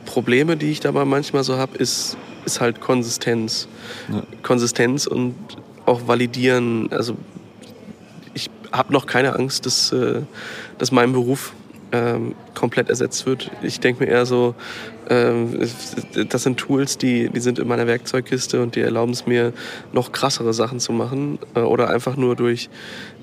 Probleme, 0.06 0.58
die 0.58 0.71
ich 0.71 0.80
dabei 0.80 1.06
manchmal 1.06 1.43
so 1.43 1.58
habe, 1.58 1.78
ist, 1.78 2.17
ist 2.45 2.60
halt 2.60 2.82
Konsistenz. 2.82 3.67
Ja. 4.12 4.23
Konsistenz 4.41 5.06
und 5.06 5.36
auch 5.86 6.08
validieren. 6.08 6.91
Also 6.91 7.15
ich 8.34 8.49
habe 8.71 8.91
noch 8.91 9.06
keine 9.06 9.36
Angst, 9.36 9.67
dass, 9.67 9.91
äh, 9.91 10.21
dass 10.80 10.91
mein 10.91 11.13
Beruf 11.13 11.54
ähm, 11.91 12.36
komplett 12.54 12.89
ersetzt 12.89 13.25
wird. 13.25 13.52
Ich 13.62 13.80
denke 13.80 14.04
mir 14.04 14.10
eher 14.10 14.25
so, 14.25 14.56
ähm, 15.10 15.60
das 16.30 16.43
sind 16.43 16.58
Tools, 16.58 16.97
die, 16.97 17.30
die 17.30 17.39
sind 17.39 17.58
in 17.58 17.67
meiner 17.67 17.88
Werkzeugkiste 17.88 18.62
und 18.62 18.75
die 18.75 18.82
erlauben 18.82 19.12
es 19.12 19.25
mir, 19.25 19.54
noch 19.91 20.12
krassere 20.12 20.54
Sachen 20.54 20.80
zu 20.80 20.91
machen. 20.91 21.39
Äh, 21.56 21.62
oder 21.62 21.89
einfach 21.89 22.15
nur 22.15 22.36
durch, 22.36 22.69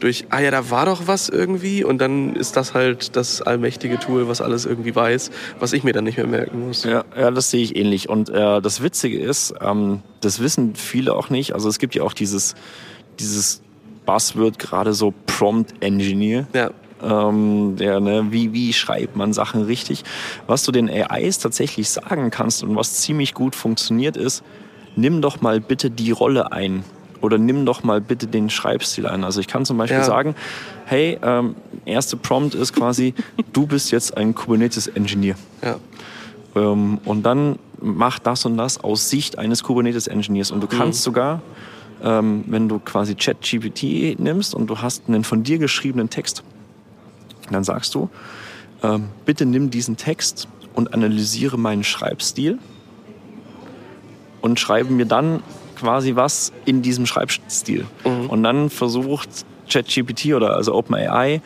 durch, 0.01 0.27
ah 0.31 0.41
ja, 0.41 0.51
da 0.51 0.71
war 0.71 0.87
doch 0.87 1.07
was 1.07 1.29
irgendwie 1.29 1.85
und 1.85 1.99
dann 1.99 2.35
ist 2.35 2.57
das 2.57 2.75
halt 2.75 3.17
das 3.17 3.41
allmächtige 3.43 3.99
Tool, 3.99 4.29
was 4.29 4.41
alles 4.41 4.67
irgendwie 4.67 4.95
weiß, 4.95 5.31
was 5.61 5.73
ich 5.73 5.85
mir 5.85 5.93
dann 5.93 6.05
nicht 6.05 6.17
mehr 6.17 6.27
merken 6.27 6.67
muss. 6.67 6.85
Ja, 6.85 7.05
ja 7.17 7.31
das 7.31 7.51
sehe 7.51 7.63
ich 7.63 7.77
ähnlich. 7.77 8.09
Und 8.09 8.31
äh, 8.31 8.61
das 8.61 8.83
Witzige 8.83 9.21
ist, 9.21 9.55
ähm, 9.61 10.03
das 10.21 10.41
wissen 10.41 10.75
viele 10.75 11.15
auch 11.15 11.31
nicht. 11.31 11.53
Also 11.55 11.69
es 11.69 11.79
gibt 11.79 11.95
ja 11.95 12.03
auch 12.03 12.15
dieses, 12.15 12.55
dieses 13.21 13.63
Buzzword 14.07 14.59
gerade 14.59 14.93
so 14.93 15.15
Prompt 15.27 15.75
Engineer. 15.81 16.49
Ja 16.53 16.71
ähm, 17.03 17.77
der, 17.77 18.01
ne, 18.01 18.27
wie, 18.31 18.53
wie 18.53 18.73
schreibt 18.73 19.17
man 19.17 19.33
Sachen 19.33 19.63
richtig. 19.63 20.05
Was 20.47 20.65
du 20.65 20.73
den 20.73 20.89
AIs 20.89 21.39
tatsächlich 21.39 21.91
sagen 21.91 22.31
kannst 22.31 22.63
und 22.63 22.77
was 22.77 22.95
ziemlich 22.95 23.35
gut 23.35 23.55
funktioniert 23.55 24.17
ist, 24.17 24.43
nimm 24.97 25.21
doch 25.21 25.41
mal 25.41 25.61
bitte 25.61 25.91
die 25.91 26.11
Rolle 26.11 26.53
ein 26.53 26.85
oder 27.21 27.39
nimm 27.39 27.67
doch 27.67 27.83
mal 27.83 28.01
bitte 28.01 28.27
den 28.27 28.51
Schreibstil 28.51 29.07
ein. 29.07 29.25
Also 29.25 29.41
ich 29.41 29.47
kann 29.47 29.65
zum 29.65 29.79
Beispiel 29.79 29.99
ja. 29.99 30.05
sagen, 30.05 30.35
hey, 30.85 31.19
ähm, 31.23 31.57
erste 31.85 32.17
Prompt 32.17 32.55
ist 32.55 32.73
quasi, 32.73 33.15
du 33.53 33.67
bist 33.67 33.91
jetzt 33.91 34.17
ein 34.17 34.35
Kubernetes-Engineer. 34.35 35.37
Ja. 35.63 35.77
Ähm, 36.55 36.99
und 37.05 37.25
dann 37.25 37.59
mach 37.81 38.19
das 38.19 38.45
und 38.47 38.57
das 38.57 38.83
aus 38.83 39.11
Sicht 39.11 39.39
eines 39.39 39.63
Kubernetes-Engineers. 39.63 40.51
Und 40.51 40.63
du 40.63 40.67
kannst 40.67 41.01
mhm. 41.01 41.05
sogar, 41.05 41.43
ähm, 42.03 42.45
wenn 42.47 42.69
du 42.69 42.79
quasi 42.79 43.15
ChatGPT 43.15 44.19
nimmst 44.19 44.55
und 44.55 44.69
du 44.69 44.79
hast 44.79 45.09
einen 45.09 45.25
von 45.25 45.43
dir 45.43 45.59
geschriebenen 45.59 46.11
Text, 46.11 46.43
dann 47.53 47.65
sagst 47.65 47.95
du, 47.95 48.11
ähm, 48.83 49.09
bitte 49.25 49.47
nimm 49.47 49.71
diesen 49.71 49.97
Text 49.97 50.49
und 50.75 50.93
analysiere 50.95 51.59
meinen 51.59 51.85
Schreibstil 51.85 52.59
und 54.41 54.61
schreibe 54.61 54.93
mir 54.93 55.07
dann 55.07 55.43
quasi 55.77 56.17
was 56.17 56.53
in 56.65 56.83
diesem 56.83 57.07
Schreibstil. 57.07 57.87
Mhm. 58.05 58.31
Und 58.31 58.43
dann 58.43 58.71
versucht 58.71 59.29
ChatGPT 59.69 60.35
oder 60.35 60.55
also 60.55 60.75
OpenAI 60.75 61.41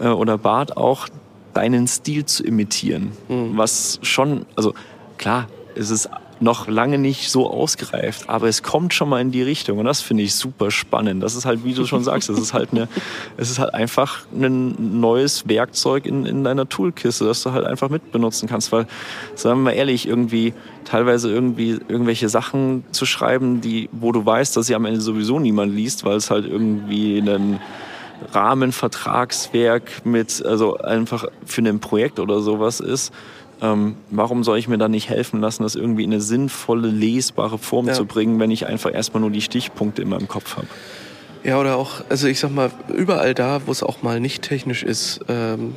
äh, 0.00 0.08
oder 0.08 0.38
BART 0.38 0.76
auch 0.76 1.08
deinen 1.54 1.86
Stil 1.86 2.24
zu 2.24 2.44
imitieren. 2.44 3.12
Mhm. 3.28 3.56
Was 3.56 3.98
schon, 4.02 4.46
also 4.56 4.74
klar, 5.18 5.48
es 5.74 5.90
ist 5.90 6.08
noch 6.42 6.66
lange 6.66 6.98
nicht 6.98 7.30
so 7.30 7.48
ausgereift, 7.50 8.28
aber 8.28 8.48
es 8.48 8.62
kommt 8.62 8.92
schon 8.92 9.08
mal 9.08 9.20
in 9.20 9.30
die 9.30 9.42
Richtung 9.42 9.78
und 9.78 9.84
das 9.84 10.00
finde 10.00 10.24
ich 10.24 10.34
super 10.34 10.70
spannend. 10.70 11.22
Das 11.22 11.36
ist 11.36 11.46
halt, 11.46 11.64
wie 11.64 11.72
du 11.72 11.86
schon 11.86 12.02
sagst, 12.02 12.28
es 12.28 12.38
ist 12.38 12.52
halt 12.52 12.72
eine, 12.72 12.88
es 13.36 13.50
ist 13.50 13.60
halt 13.60 13.72
einfach 13.74 14.24
ein 14.34 15.00
neues 15.00 15.48
Werkzeug 15.48 16.04
in, 16.04 16.26
in 16.26 16.42
deiner 16.42 16.68
Toolkiste, 16.68 17.24
das 17.24 17.42
du 17.42 17.52
halt 17.52 17.64
einfach 17.64 17.90
mitbenutzen 17.90 18.48
kannst, 18.48 18.72
weil, 18.72 18.86
sagen 19.36 19.60
wir 19.60 19.70
mal 19.70 19.72
ehrlich, 19.72 20.06
irgendwie 20.06 20.52
teilweise 20.84 21.30
irgendwie 21.30 21.78
irgendwelche 21.88 22.28
Sachen 22.28 22.84
zu 22.90 23.06
schreiben, 23.06 23.60
die, 23.60 23.88
wo 23.92 24.10
du 24.10 24.26
weißt, 24.26 24.56
dass 24.56 24.66
sie 24.66 24.74
am 24.74 24.84
Ende 24.84 25.00
sowieso 25.00 25.38
niemand 25.38 25.72
liest, 25.74 26.04
weil 26.04 26.16
es 26.16 26.30
halt 26.30 26.44
irgendwie 26.44 27.18
ein 27.18 27.60
Rahmenvertragswerk 28.32 30.04
mit, 30.04 30.44
also 30.44 30.78
einfach 30.78 31.26
für 31.44 31.60
ein 31.62 31.78
Projekt 31.78 32.18
oder 32.18 32.40
sowas 32.40 32.80
ist 32.80 33.12
ähm, 33.62 33.96
warum 34.10 34.42
soll 34.42 34.58
ich 34.58 34.66
mir 34.66 34.76
dann 34.76 34.90
nicht 34.90 35.08
helfen 35.08 35.40
lassen, 35.40 35.62
das 35.62 35.76
irgendwie 35.76 36.02
in 36.02 36.12
eine 36.12 36.20
sinnvolle, 36.20 36.88
lesbare 36.88 37.58
Form 37.58 37.86
ja. 37.86 37.94
zu 37.94 38.04
bringen, 38.04 38.40
wenn 38.40 38.50
ich 38.50 38.66
einfach 38.66 38.92
erstmal 38.92 39.20
nur 39.20 39.30
die 39.30 39.40
Stichpunkte 39.40 40.02
in 40.02 40.08
meinem 40.08 40.28
Kopf 40.28 40.56
habe? 40.56 40.66
Ja, 41.44 41.58
oder 41.58 41.76
auch, 41.76 42.04
also 42.08 42.26
ich 42.26 42.38
sag 42.38 42.50
mal, 42.50 42.70
überall 42.88 43.34
da, 43.34 43.62
wo 43.66 43.72
es 43.72 43.82
auch 43.82 44.02
mal 44.02 44.20
nicht 44.20 44.42
technisch 44.42 44.82
ist, 44.82 45.20
ähm, 45.28 45.74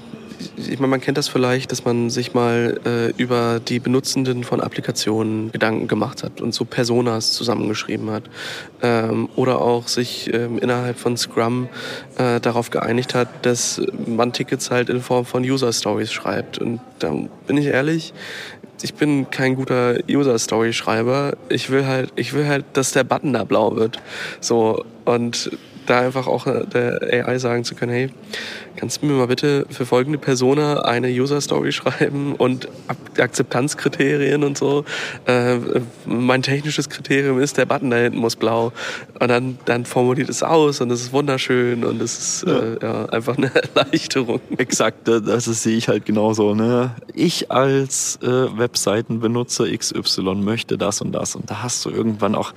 ich 0.58 0.80
meine, 0.80 0.88
man 0.88 1.02
kennt 1.02 1.18
das 1.18 1.28
vielleicht, 1.28 1.72
dass 1.72 1.86
man 1.86 2.10
sich 2.10 2.34
mal 2.34 2.80
äh, 2.86 3.22
über 3.22 3.60
die 3.60 3.80
Benutzenden 3.80 4.44
von 4.44 4.62
Applikationen 4.62 5.52
Gedanken 5.52 5.88
gemacht 5.88 6.24
hat 6.24 6.42
und 6.42 6.54
so 6.54 6.66
Personas 6.66 7.32
zusammengeschrieben 7.34 8.10
hat. 8.10 8.24
Ähm, 8.82 9.30
oder 9.36 9.62
auch 9.62 9.88
sich 9.88 10.34
ähm, 10.34 10.60
innerhalb 10.60 10.98
von 10.98 11.18
Scrum 11.18 11.70
äh, 12.18 12.40
darauf 12.40 12.70
geeinigt 12.70 13.16
hat, 13.16 13.46
dass 13.46 13.82
man 14.06 14.34
Tickets 14.34 14.72
halt 14.72 14.90
in 14.90 15.02
Form 15.02 15.26
von 15.26 15.44
User 15.44 15.72
Stories 15.72 16.12
schreibt. 16.12 16.58
Und 16.58 16.80
da 17.00 17.14
bin 17.48 17.58
ich 17.58 17.68
ehrlich, 17.68 18.14
ich 18.82 18.94
bin 18.94 19.30
kein 19.32 19.56
guter 19.56 19.98
User 20.10 20.38
Story 20.38 20.74
Schreiber. 20.74 21.38
Ich 21.50 21.70
will 21.70 21.86
halt, 21.86 22.12
ich 22.16 22.34
will 22.34 22.48
halt, 22.48 22.66
dass 22.74 22.92
der 22.92 23.04
Button 23.04 23.34
da 23.34 23.44
blau 23.44 23.76
wird. 23.76 24.02
So 24.42 24.86
und 25.06 25.52
da 25.86 26.00
einfach 26.02 26.28
auch 26.28 26.48
äh, 26.48 26.66
der 26.66 27.28
AI 27.28 27.38
sagen 27.38 27.64
zu 27.64 27.76
können, 27.76 27.92
hey, 27.92 28.10
kannst 28.76 29.02
du 29.02 29.06
mir 29.06 29.14
mal 29.14 29.28
bitte 29.28 29.66
für 29.70 29.86
folgende 29.86 30.18
Persona 30.18 30.82
eine 30.82 31.08
User 31.08 31.42
Story 31.42 31.72
schreiben 31.72 32.36
und 32.36 32.68
Akzeptanzkriterien 33.18 34.44
und 34.44 34.58
so. 34.58 34.86
Äh, 35.26 35.58
mein 36.06 36.42
technisches 36.42 36.90
Kriterium 36.90 37.40
ist, 37.40 37.58
der 37.58 37.66
Button 37.66 37.92
da 37.92 37.98
hinten 37.98 38.20
muss 38.20 38.36
blau. 38.36 38.72
Und 39.20 39.30
dann, 39.30 39.58
dann 39.66 39.86
formuliert 39.86 40.30
es 40.30 40.44
aus 40.44 40.82
und 40.82 40.92
es 40.92 41.02
ist 41.02 41.14
wunderschön 41.14 41.84
und 41.84 42.02
es 42.02 42.18
ist 42.18 42.48
ja. 42.48 42.60
Äh, 42.60 42.78
ja, 42.82 43.06
einfach 43.06 43.38
eine 43.38 43.52
Erleichterung. 43.76 44.42
Exakt, 44.58 45.08
das 45.08 45.46
sehe 45.46 45.78
ich 45.78 45.88
halt 45.88 46.06
genauso. 46.06 46.54
Ne? 46.54 46.92
Ich 47.14 47.52
als 47.52 48.20
äh, 48.22 48.28
Webseitenbenutzer 48.28 49.66
XY 49.76 50.36
möchte 50.36 50.78
das 50.78 51.02
und 51.02 51.14
das. 51.14 51.36
Und 51.36 51.50
da 51.50 51.64
hast 51.64 51.86
du 51.86 51.90
irgendwann 51.90 52.36
auch, 52.36 52.54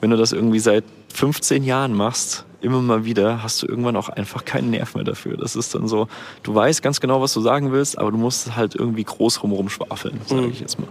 wenn 0.00 0.10
du 0.10 0.16
das 0.16 0.32
irgendwie 0.32 0.60
seit 0.60 0.84
15 1.16 1.64
Jahren 1.64 1.94
machst, 1.94 2.44
immer 2.60 2.82
mal 2.82 3.06
wieder, 3.06 3.42
hast 3.42 3.62
du 3.62 3.66
irgendwann 3.66 3.96
auch 3.96 4.10
einfach 4.10 4.44
keinen 4.44 4.70
Nerv 4.70 4.94
mehr 4.94 5.04
dafür. 5.04 5.36
Das 5.38 5.56
ist 5.56 5.74
dann 5.74 5.88
so, 5.88 6.08
du 6.42 6.54
weißt 6.54 6.82
ganz 6.82 7.00
genau, 7.00 7.22
was 7.22 7.32
du 7.32 7.40
sagen 7.40 7.72
willst, 7.72 7.98
aber 7.98 8.10
du 8.10 8.18
musst 8.18 8.54
halt 8.54 8.74
irgendwie 8.74 9.04
groß 9.04 9.42
rumrum 9.42 9.70
schwafeln, 9.70 10.20
sage 10.26 10.42
mhm. 10.42 10.50
ich 10.50 10.60
jetzt 10.60 10.78
mal. 10.78 10.88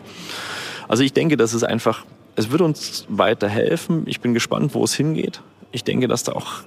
Also 0.88 1.04
ich 1.04 1.14
denke, 1.14 1.38
das 1.38 1.54
ist 1.54 1.64
einfach, 1.64 2.06
es 2.36 2.50
wird 2.50 2.62
uns 2.62 3.06
weiterhelfen. 3.08 4.04
Ich 4.08 4.20
bin 4.20 4.34
gespannt, 4.34 4.74
wo 4.74 4.84
es 4.84 4.96
hingeht. 4.96 5.42
Ich 5.72 5.84
denke, 5.84 6.08
dass 6.08 6.24
da 6.24 6.32
auch 6.32 6.64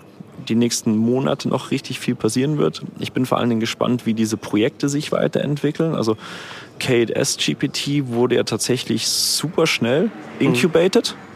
die 0.49 0.55
nächsten 0.55 0.97
Monate 0.97 1.49
noch 1.49 1.73
richtig 1.73 1.99
viel 1.99 2.15
passieren 2.15 2.59
wird. 2.59 2.83
Ich 3.01 3.13
bin 3.13 3.27
vor 3.27 3.39
allen 3.39 3.49
Dingen 3.49 3.61
gespannt, 3.61 4.07
wie 4.07 4.15
diese 4.15 4.37
Projekte 4.37 4.89
sich 4.89 5.11
weiterentwickeln. 5.11 5.95
Also 5.95 6.17
K8S 6.81 7.39
GPT 7.39 8.09
wurde 8.09 8.37
ja 8.37 8.45
tatsächlich 8.45 9.09
super 9.09 9.67
schnell 9.67 10.05
mhm. 10.05 10.47
incubated. 10.47 11.17
Mhm. 11.17 11.28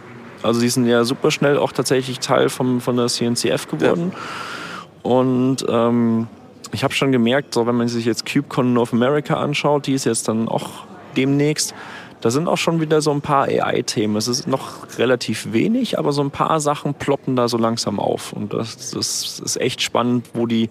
Also 0.43 0.61
die 0.61 0.69
sind 0.69 0.87
ja 0.87 1.05
super 1.05 1.31
schnell 1.31 1.57
auch 1.57 1.73
tatsächlich 1.73 2.19
Teil 2.21 2.49
vom, 2.49 2.81
von 2.81 2.97
der 2.97 3.07
CNCF 3.07 3.69
geworden. 3.69 4.13
Ja. 4.13 5.11
Und 5.11 5.65
ähm, 5.69 6.27
ich 6.73 6.85
habe 6.85 6.95
schon 6.95 7.13
gemerkt, 7.13 7.55
so 7.55 7.67
wenn 7.67 7.77
man 7.77 7.89
sich 7.89 8.05
jetzt 8.05 8.27
KubeCon 8.27 8.73
North 8.73 8.93
America 8.93 9.35
anschaut, 9.35 9.87
die 9.87 9.95
ist 9.95 10.05
jetzt 10.05 10.29
dann 10.29 10.49
auch 10.49 10.85
demnächst, 11.17 11.75
da 12.21 12.31
sind 12.31 12.47
auch 12.47 12.57
schon 12.57 12.81
wieder 12.81 13.03
so 13.03 13.11
ein 13.11 13.21
paar 13.21 13.49
AI-Themen. 13.49 14.17
Es 14.17 14.29
ist 14.29 14.47
noch 14.47 14.97
relativ 14.97 15.53
wenig, 15.53 15.99
aber 15.99 16.13
so 16.13 16.23
ein 16.23 16.31
paar 16.31 16.61
Sachen 16.61 16.95
ploppen 16.95 17.35
da 17.35 17.49
so 17.49 17.59
langsam 17.59 17.99
auf. 17.99 18.33
Und 18.33 18.55
das, 18.55 18.93
das 18.93 19.41
ist 19.41 19.61
echt 19.61 19.83
spannend, 19.83 20.31
wo 20.33 20.47
die, 20.47 20.69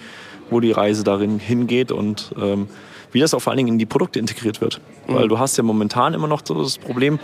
wo 0.49 0.61
die 0.61 0.71
Reise 0.71 1.03
darin 1.03 1.39
hingeht 1.39 1.91
und 1.91 2.33
ähm, 2.41 2.69
wie 3.11 3.19
das 3.19 3.33
auch 3.33 3.41
vor 3.41 3.51
allen 3.51 3.57
Dingen 3.57 3.73
in 3.73 3.79
die 3.79 3.85
Produkte 3.85 4.17
integriert 4.17 4.61
wird. 4.61 4.79
Mhm. 5.07 5.15
Weil 5.15 5.27
du 5.27 5.39
hast 5.39 5.57
ja 5.57 5.63
momentan 5.63 6.13
immer 6.13 6.27
noch 6.27 6.41
so 6.43 6.61
das 6.61 6.77
Problem, 6.77 7.19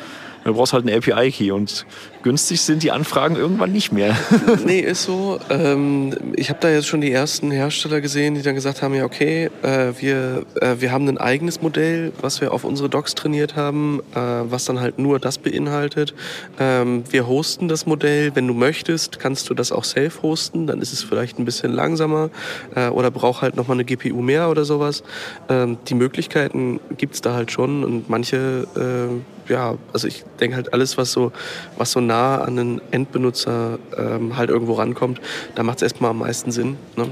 Du 0.47 0.53
brauchst 0.53 0.71
halt 0.71 0.87
einen 0.87 0.97
API-Key 0.97 1.51
und 1.51 1.85
günstig 2.23 2.61
sind 2.61 2.81
die 2.81 2.91
Anfragen 2.91 3.35
irgendwann 3.35 3.73
nicht 3.73 3.91
mehr. 3.91 4.15
nee, 4.65 4.79
ist 4.79 5.03
so. 5.03 5.39
Ähm, 5.49 6.13
ich 6.37 6.49
habe 6.49 6.59
da 6.61 6.69
jetzt 6.69 6.87
schon 6.87 7.01
die 7.01 7.11
ersten 7.11 7.51
Hersteller 7.51 7.99
gesehen, 7.99 8.35
die 8.35 8.41
dann 8.43 8.55
gesagt 8.55 8.81
haben, 8.81 8.93
ja 8.93 9.03
okay, 9.03 9.49
äh, 9.61 9.91
wir, 9.99 10.45
äh, 10.61 10.75
wir 10.79 10.93
haben 10.93 11.05
ein 11.09 11.17
eigenes 11.17 11.61
Modell, 11.61 12.13
was 12.21 12.39
wir 12.39 12.53
auf 12.53 12.63
unsere 12.63 12.87
Docs 12.87 13.15
trainiert 13.15 13.57
haben, 13.57 13.99
äh, 14.15 14.19
was 14.19 14.63
dann 14.63 14.79
halt 14.79 14.99
nur 14.99 15.19
das 15.19 15.37
beinhaltet. 15.37 16.13
Ähm, 16.57 17.03
wir 17.09 17.27
hosten 17.27 17.67
das 17.67 17.85
Modell. 17.85 18.33
Wenn 18.33 18.47
du 18.47 18.53
möchtest, 18.53 19.19
kannst 19.19 19.49
du 19.49 19.53
das 19.53 19.73
auch 19.73 19.83
self 19.83 20.21
hosten. 20.21 20.65
Dann 20.65 20.79
ist 20.79 20.93
es 20.93 21.03
vielleicht 21.03 21.39
ein 21.39 21.45
bisschen 21.45 21.73
langsamer 21.73 22.29
äh, 22.73 22.87
oder 22.87 23.11
braucht 23.11 23.41
halt 23.41 23.57
nochmal 23.57 23.75
eine 23.75 23.83
GPU 23.83 24.21
mehr 24.21 24.49
oder 24.49 24.63
sowas. 24.63 25.03
Ähm, 25.49 25.77
die 25.89 25.95
Möglichkeiten 25.95 26.79
gibt's 26.97 27.19
da 27.19 27.33
halt 27.33 27.51
schon 27.51 27.83
und 27.83 28.09
manche 28.09 28.65
äh, 28.77 29.19
ja, 29.49 29.77
also 29.93 30.07
ich 30.07 30.23
denke 30.37 30.55
halt 30.55 30.73
alles, 30.73 30.97
was 30.97 31.11
so, 31.11 31.31
was 31.77 31.91
so 31.91 31.99
nah 31.99 32.39
an 32.41 32.55
den 32.55 32.81
Endbenutzer 32.91 33.79
ähm, 33.97 34.37
halt 34.37 34.49
irgendwo 34.49 34.73
rankommt, 34.73 35.19
da 35.55 35.63
macht 35.63 35.77
es 35.77 35.83
erstmal 35.83 36.11
am 36.11 36.19
meisten 36.19 36.51
Sinn. 36.51 36.77
Ne? 36.95 37.07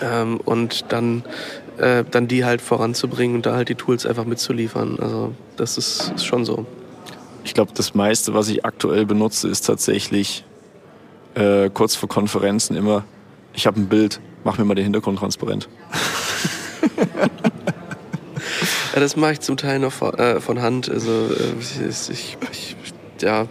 Ja. 0.00 0.22
Ähm, 0.22 0.38
und 0.44 0.92
dann, 0.92 1.24
äh, 1.78 2.04
dann 2.10 2.28
die 2.28 2.44
halt 2.44 2.60
voranzubringen 2.60 3.36
und 3.36 3.46
da 3.46 3.54
halt 3.54 3.68
die 3.68 3.74
Tools 3.74 4.06
einfach 4.06 4.24
mitzuliefern. 4.24 4.98
Also 5.00 5.34
das 5.56 5.78
ist, 5.78 6.12
ist 6.14 6.24
schon 6.24 6.44
so. 6.44 6.66
Ich 7.44 7.54
glaube, 7.54 7.72
das 7.74 7.94
meiste, 7.94 8.34
was 8.34 8.48
ich 8.48 8.64
aktuell 8.64 9.06
benutze, 9.06 9.48
ist 9.48 9.62
tatsächlich 9.62 10.44
äh, 11.34 11.70
kurz 11.70 11.94
vor 11.94 12.08
Konferenzen 12.08 12.76
immer, 12.76 13.04
ich 13.54 13.66
habe 13.66 13.80
ein 13.80 13.88
Bild, 13.88 14.20
mach 14.44 14.58
mir 14.58 14.64
mal 14.64 14.74
den 14.74 14.84
Hintergrund 14.84 15.18
transparent. 15.18 15.68
Ja, 18.98 19.02
das 19.02 19.14
mache 19.14 19.34
ich 19.34 19.40
zum 19.40 19.56
Teil 19.56 19.78
noch 19.78 19.92
von, 19.92 20.12
äh, 20.14 20.40
von 20.40 20.60
Hand. 20.60 20.90
Also 20.90 21.28
äh, 21.28 21.54
ich, 21.60 22.10
ich, 22.10 22.36
ich, 22.50 22.76
ja, 23.20 23.46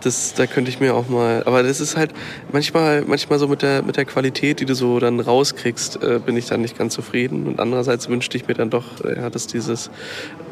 das, 0.00 0.34
da 0.34 0.46
könnte 0.46 0.70
ich 0.70 0.80
mir 0.80 0.94
auch 0.94 1.08
mal. 1.08 1.42
Aber 1.46 1.62
das 1.62 1.80
ist 1.80 1.96
halt 1.96 2.12
manchmal, 2.52 3.02
manchmal 3.02 3.38
so 3.38 3.48
mit 3.48 3.62
der, 3.62 3.82
mit 3.82 3.96
der 3.96 4.04
Qualität, 4.04 4.60
die 4.60 4.64
du 4.64 4.74
so 4.74 4.98
dann 4.98 5.20
rauskriegst, 5.20 6.02
äh, 6.02 6.20
bin 6.24 6.36
ich 6.36 6.46
dann 6.46 6.60
nicht 6.60 6.76
ganz 6.78 6.94
zufrieden. 6.94 7.46
Und 7.46 7.60
andererseits 7.60 8.08
wünschte 8.08 8.36
ich 8.36 8.46
mir 8.48 8.54
dann 8.54 8.70
doch, 8.70 9.04
äh, 9.04 9.16
ja, 9.16 9.30
dass 9.30 9.46
dieses, 9.46 9.90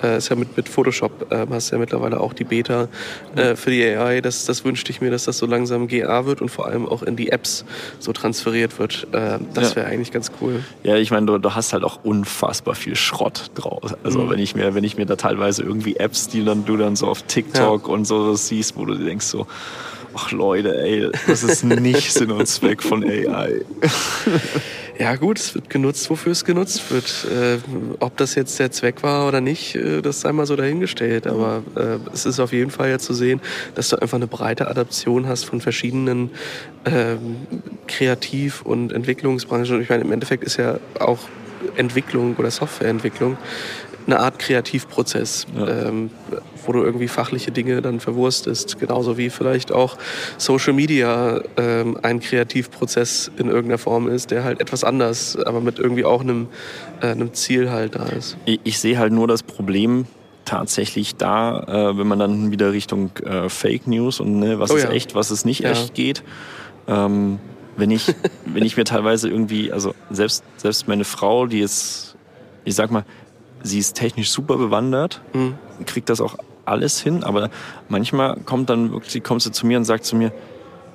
äh, 0.02 0.18
ist 0.18 0.28
ja 0.28 0.36
mit, 0.36 0.56
mit 0.56 0.68
Photoshop, 0.68 1.32
äh, 1.32 1.46
hast 1.50 1.70
ja 1.70 1.78
mittlerweile 1.78 2.20
auch 2.20 2.32
die 2.32 2.44
Beta 2.44 2.88
äh, 3.34 3.56
für 3.56 3.70
die 3.70 3.84
AI. 3.84 4.20
Das, 4.20 4.44
das 4.44 4.64
wünschte 4.64 4.90
ich 4.90 5.00
mir, 5.00 5.10
dass 5.10 5.24
das 5.24 5.38
so 5.38 5.46
langsam 5.46 5.88
GA 5.88 6.26
wird 6.26 6.40
und 6.40 6.48
vor 6.48 6.66
allem 6.66 6.86
auch 6.86 7.02
in 7.02 7.16
die 7.16 7.30
Apps 7.30 7.64
so 7.98 8.12
transferiert 8.12 8.78
wird. 8.78 9.06
Äh, 9.12 9.38
das 9.54 9.70
ja. 9.70 9.76
wäre 9.76 9.86
eigentlich 9.86 10.12
ganz 10.12 10.30
cool. 10.40 10.64
Ja, 10.82 10.96
ich 10.96 11.10
meine, 11.10 11.26
du, 11.26 11.38
du, 11.38 11.54
hast 11.54 11.72
halt 11.72 11.84
auch 11.84 12.00
unfassbar 12.04 12.74
viel 12.74 12.96
Schrott 12.96 13.50
draus. 13.54 13.94
Also 14.04 14.20
mhm. 14.20 14.30
wenn 14.30 14.38
ich 14.38 14.54
mir, 14.54 14.74
wenn 14.74 14.84
ich 14.84 14.96
mir 14.96 15.06
da 15.06 15.16
teilweise 15.16 15.62
irgendwie 15.62 15.96
Apps, 15.96 16.28
die 16.28 16.44
dann 16.44 16.64
du 16.64 16.76
dann 16.76 16.96
so 16.96 17.06
auf 17.06 17.22
TikTok 17.22 17.88
ja. 17.88 17.94
und 17.94 18.04
so 18.04 18.34
siehst, 18.34 18.76
wo 18.76 18.84
du 18.84 18.94
denkst, 18.94 19.26
so, 19.36 19.46
ach 20.14 20.32
Leute, 20.32 20.78
ey, 20.78 21.10
das 21.26 21.42
ist 21.42 21.64
nicht 21.64 22.12
Sinn 22.12 22.30
und 22.30 22.46
Zweck 22.46 22.82
von 22.82 23.04
AI. 23.04 23.62
Ja 24.98 25.14
gut, 25.16 25.38
es 25.38 25.54
wird 25.54 25.68
genutzt, 25.68 26.08
wofür 26.08 26.32
es 26.32 26.44
genutzt 26.44 26.90
wird. 26.90 27.26
Äh, 27.30 27.58
ob 28.00 28.16
das 28.16 28.34
jetzt 28.34 28.58
der 28.58 28.70
Zweck 28.70 29.02
war 29.02 29.28
oder 29.28 29.42
nicht, 29.42 29.74
äh, 29.74 30.00
das 30.00 30.22
sei 30.22 30.32
mal 30.32 30.46
so 30.46 30.56
dahingestellt. 30.56 31.26
Aber 31.26 31.62
äh, 31.74 31.98
es 32.14 32.24
ist 32.24 32.40
auf 32.40 32.52
jeden 32.52 32.70
Fall 32.70 32.88
ja 32.88 32.98
zu 32.98 33.12
sehen, 33.12 33.42
dass 33.74 33.90
du 33.90 34.00
einfach 34.00 34.16
eine 34.16 34.26
breite 34.26 34.68
Adaption 34.68 35.28
hast 35.28 35.44
von 35.44 35.60
verschiedenen 35.60 36.30
ähm, 36.86 37.36
Kreativ- 37.86 38.62
und 38.62 38.90
Entwicklungsbranchen. 38.90 39.76
Und 39.76 39.82
ich 39.82 39.90
meine, 39.90 40.04
im 40.04 40.12
Endeffekt 40.12 40.44
ist 40.44 40.56
ja 40.56 40.78
auch 40.98 41.18
Entwicklung 41.76 42.36
oder 42.36 42.50
Softwareentwicklung 42.50 43.36
eine 44.06 44.20
Art 44.20 44.38
Kreativprozess, 44.38 45.46
ja. 45.56 45.88
ähm, 45.88 46.10
wo 46.64 46.72
du 46.72 46.82
irgendwie 46.82 47.08
fachliche 47.08 47.50
Dinge 47.50 47.82
dann 47.82 48.00
verwurstest. 48.00 48.78
Genauso 48.78 49.18
wie 49.18 49.30
vielleicht 49.30 49.72
auch 49.72 49.96
Social 50.38 50.72
Media 50.72 51.40
ähm, 51.56 51.98
ein 52.02 52.20
Kreativprozess 52.20 53.30
in 53.36 53.48
irgendeiner 53.48 53.78
Form 53.78 54.08
ist, 54.08 54.30
der 54.30 54.44
halt 54.44 54.60
etwas 54.60 54.84
anders, 54.84 55.36
aber 55.36 55.60
mit 55.60 55.78
irgendwie 55.78 56.04
auch 56.04 56.20
einem, 56.20 56.48
äh, 57.00 57.08
einem 57.08 57.34
Ziel 57.34 57.70
halt 57.70 57.96
da 57.96 58.06
ist. 58.06 58.36
Ich, 58.44 58.60
ich 58.64 58.78
sehe 58.78 58.98
halt 58.98 59.12
nur 59.12 59.28
das 59.28 59.42
Problem, 59.42 60.06
tatsächlich 60.46 61.16
da, 61.16 61.60
äh, 61.90 61.98
wenn 61.98 62.06
man 62.06 62.18
dann 62.18 62.50
wieder 62.50 62.72
Richtung 62.72 63.10
äh, 63.24 63.50
Fake 63.50 63.86
News 63.86 64.20
und 64.20 64.38
ne, 64.38 64.58
was 64.58 64.70
oh, 64.70 64.76
ist 64.76 64.84
ja. 64.84 64.90
echt, 64.90 65.14
was 65.14 65.30
ist 65.30 65.44
nicht 65.44 65.60
ja. 65.60 65.72
echt 65.72 65.94
geht. 65.94 66.22
Ähm, 66.88 67.38
wenn 67.76 67.90
ich, 67.90 68.14
wenn 68.46 68.64
ich 68.64 68.76
mir 68.76 68.84
teilweise 68.84 69.28
irgendwie, 69.28 69.72
also 69.72 69.94
selbst, 70.10 70.44
selbst 70.56 70.88
meine 70.88 71.04
Frau, 71.04 71.46
die 71.46 71.60
ist, 71.60 72.16
ich 72.64 72.74
sag 72.74 72.90
mal, 72.90 73.04
sie 73.66 73.78
ist 73.78 73.94
technisch 73.94 74.30
super 74.30 74.56
bewandert, 74.56 75.20
mhm. 75.32 75.56
kriegt 75.84 76.08
das 76.08 76.20
auch 76.20 76.36
alles 76.64 77.00
hin, 77.00 77.24
aber 77.24 77.50
manchmal 77.88 78.36
kommt 78.44 78.70
dann 78.70 78.92
wirklich, 78.92 79.22
kommt 79.22 79.42
sie 79.42 79.52
zu 79.52 79.66
mir 79.66 79.78
und 79.78 79.84
sagt 79.84 80.04
zu 80.04 80.16
mir, 80.16 80.32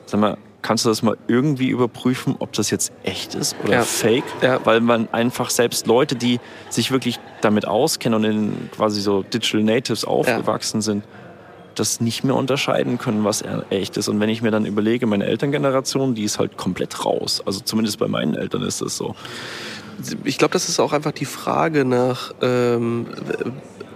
sag 0.05 0.19
mal, 0.19 0.37
kannst 0.61 0.85
du 0.85 0.89
das 0.89 1.01
mal 1.01 1.17
irgendwie 1.27 1.69
überprüfen, 1.69 2.35
ob 2.39 2.53
das 2.53 2.69
jetzt 2.69 2.91
echt 3.03 3.35
ist 3.35 3.55
oder 3.63 3.73
ja. 3.73 3.81
fake? 3.81 4.23
Ja. 4.41 4.59
Weil 4.65 4.81
man 4.81 5.11
einfach 5.11 5.49
selbst 5.49 5.87
Leute, 5.87 6.15
die 6.15 6.39
sich 6.69 6.91
wirklich 6.91 7.19
damit 7.41 7.67
auskennen 7.67 8.17
und 8.17 8.29
in 8.29 8.69
quasi 8.71 9.01
so 9.01 9.23
Digital 9.23 9.63
Natives 9.63 10.05
aufgewachsen 10.05 10.77
ja. 10.77 10.81
sind, 10.81 11.03
das 11.75 12.01
nicht 12.01 12.23
mehr 12.23 12.35
unterscheiden 12.35 12.97
können, 12.97 13.23
was 13.23 13.43
echt 13.69 13.97
ist. 13.97 14.07
Und 14.07 14.19
wenn 14.19 14.29
ich 14.29 14.41
mir 14.41 14.51
dann 14.51 14.65
überlege, 14.65 15.07
meine 15.07 15.25
Elterngeneration, 15.25 16.15
die 16.15 16.23
ist 16.23 16.37
halt 16.37 16.57
komplett 16.57 17.05
raus. 17.05 17.41
Also 17.45 17.61
zumindest 17.61 17.97
bei 17.97 18.07
meinen 18.07 18.35
Eltern 18.35 18.63
ist 18.63 18.81
das 18.81 18.97
so 18.97 19.15
ich 20.23 20.37
glaube, 20.37 20.53
das 20.53 20.69
ist 20.69 20.79
auch 20.79 20.93
einfach 20.93 21.11
die 21.11 21.25
Frage 21.25 21.85
nach, 21.85 22.33
ähm, 22.41 23.07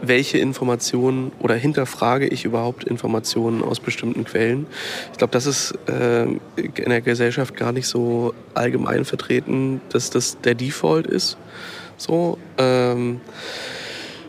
welche 0.02 0.38
Informationen 0.38 1.32
oder 1.40 1.56
hinterfrage 1.56 2.28
ich 2.28 2.46
überhaupt 2.46 2.84
Informationen 2.84 3.64
aus 3.64 3.80
bestimmten 3.80 4.24
Quellen. 4.26 4.68
Ich 5.12 5.18
glaube, 5.18 5.32
das 5.32 5.46
ist 5.46 5.74
äh, 5.88 6.24
in 6.24 6.90
der 6.90 7.02
Gesellschaft 7.02 7.56
gar 7.56 7.72
nicht 7.72 7.88
so 7.88 8.34
allgemein 8.54 9.06
vertreten, 9.06 9.82
dass 9.90 10.10
das 10.10 10.40
der 10.42 10.56
Default 10.56 11.08
ist. 11.08 11.38
So. 11.98 12.38
Ähm, 12.58 13.22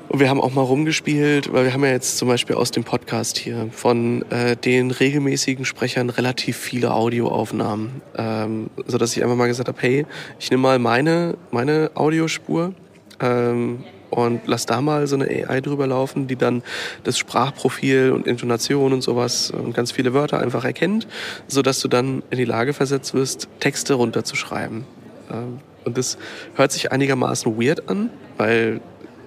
und 0.08 0.20
wir 0.20 0.28
haben 0.28 0.40
auch 0.40 0.52
mal 0.52 0.62
rumgespielt, 0.62 1.52
weil 1.52 1.64
wir 1.64 1.72
haben 1.72 1.84
ja 1.84 1.90
jetzt 1.90 2.18
zum 2.18 2.28
Beispiel 2.28 2.56
aus 2.56 2.70
dem 2.70 2.84
Podcast 2.84 3.38
hier 3.38 3.68
von 3.72 4.24
äh, 4.30 4.56
den 4.56 4.90
regelmäßigen 4.90 5.64
Sprechern 5.64 6.10
relativ 6.10 6.56
viele 6.56 6.94
Audioaufnahmen, 6.94 8.02
ähm, 8.16 8.70
so 8.86 8.98
dass 8.98 9.16
ich 9.16 9.22
einfach 9.22 9.36
mal 9.36 9.48
gesagt 9.48 9.68
habe, 9.68 9.78
hey, 9.80 10.06
ich 10.38 10.50
nehme 10.50 10.62
mal 10.62 10.78
meine 10.78 11.36
meine 11.50 11.90
Audiospur, 11.94 12.74
ähm, 13.20 13.84
und 14.10 14.42
lass 14.46 14.66
da 14.66 14.80
mal 14.80 15.06
so 15.06 15.16
eine 15.16 15.26
AI 15.26 15.60
drüber 15.60 15.86
laufen, 15.86 16.26
die 16.26 16.36
dann 16.36 16.62
das 17.04 17.18
Sprachprofil 17.18 18.12
und 18.12 18.26
Intonation 18.26 18.92
und 18.92 19.02
sowas 19.02 19.50
und 19.50 19.74
ganz 19.74 19.92
viele 19.92 20.14
Wörter 20.14 20.38
einfach 20.40 20.64
erkennt, 20.64 21.06
sodass 21.48 21.80
du 21.80 21.88
dann 21.88 22.22
in 22.30 22.38
die 22.38 22.44
Lage 22.44 22.72
versetzt 22.72 23.14
wirst, 23.14 23.48
Texte 23.60 23.94
runterzuschreiben. 23.94 24.84
Ähm, 25.30 25.58
und 25.84 25.98
das 25.98 26.18
hört 26.54 26.72
sich 26.72 26.92
einigermaßen 26.92 27.60
weird 27.60 27.88
an, 27.88 28.10
weil, 28.36 28.80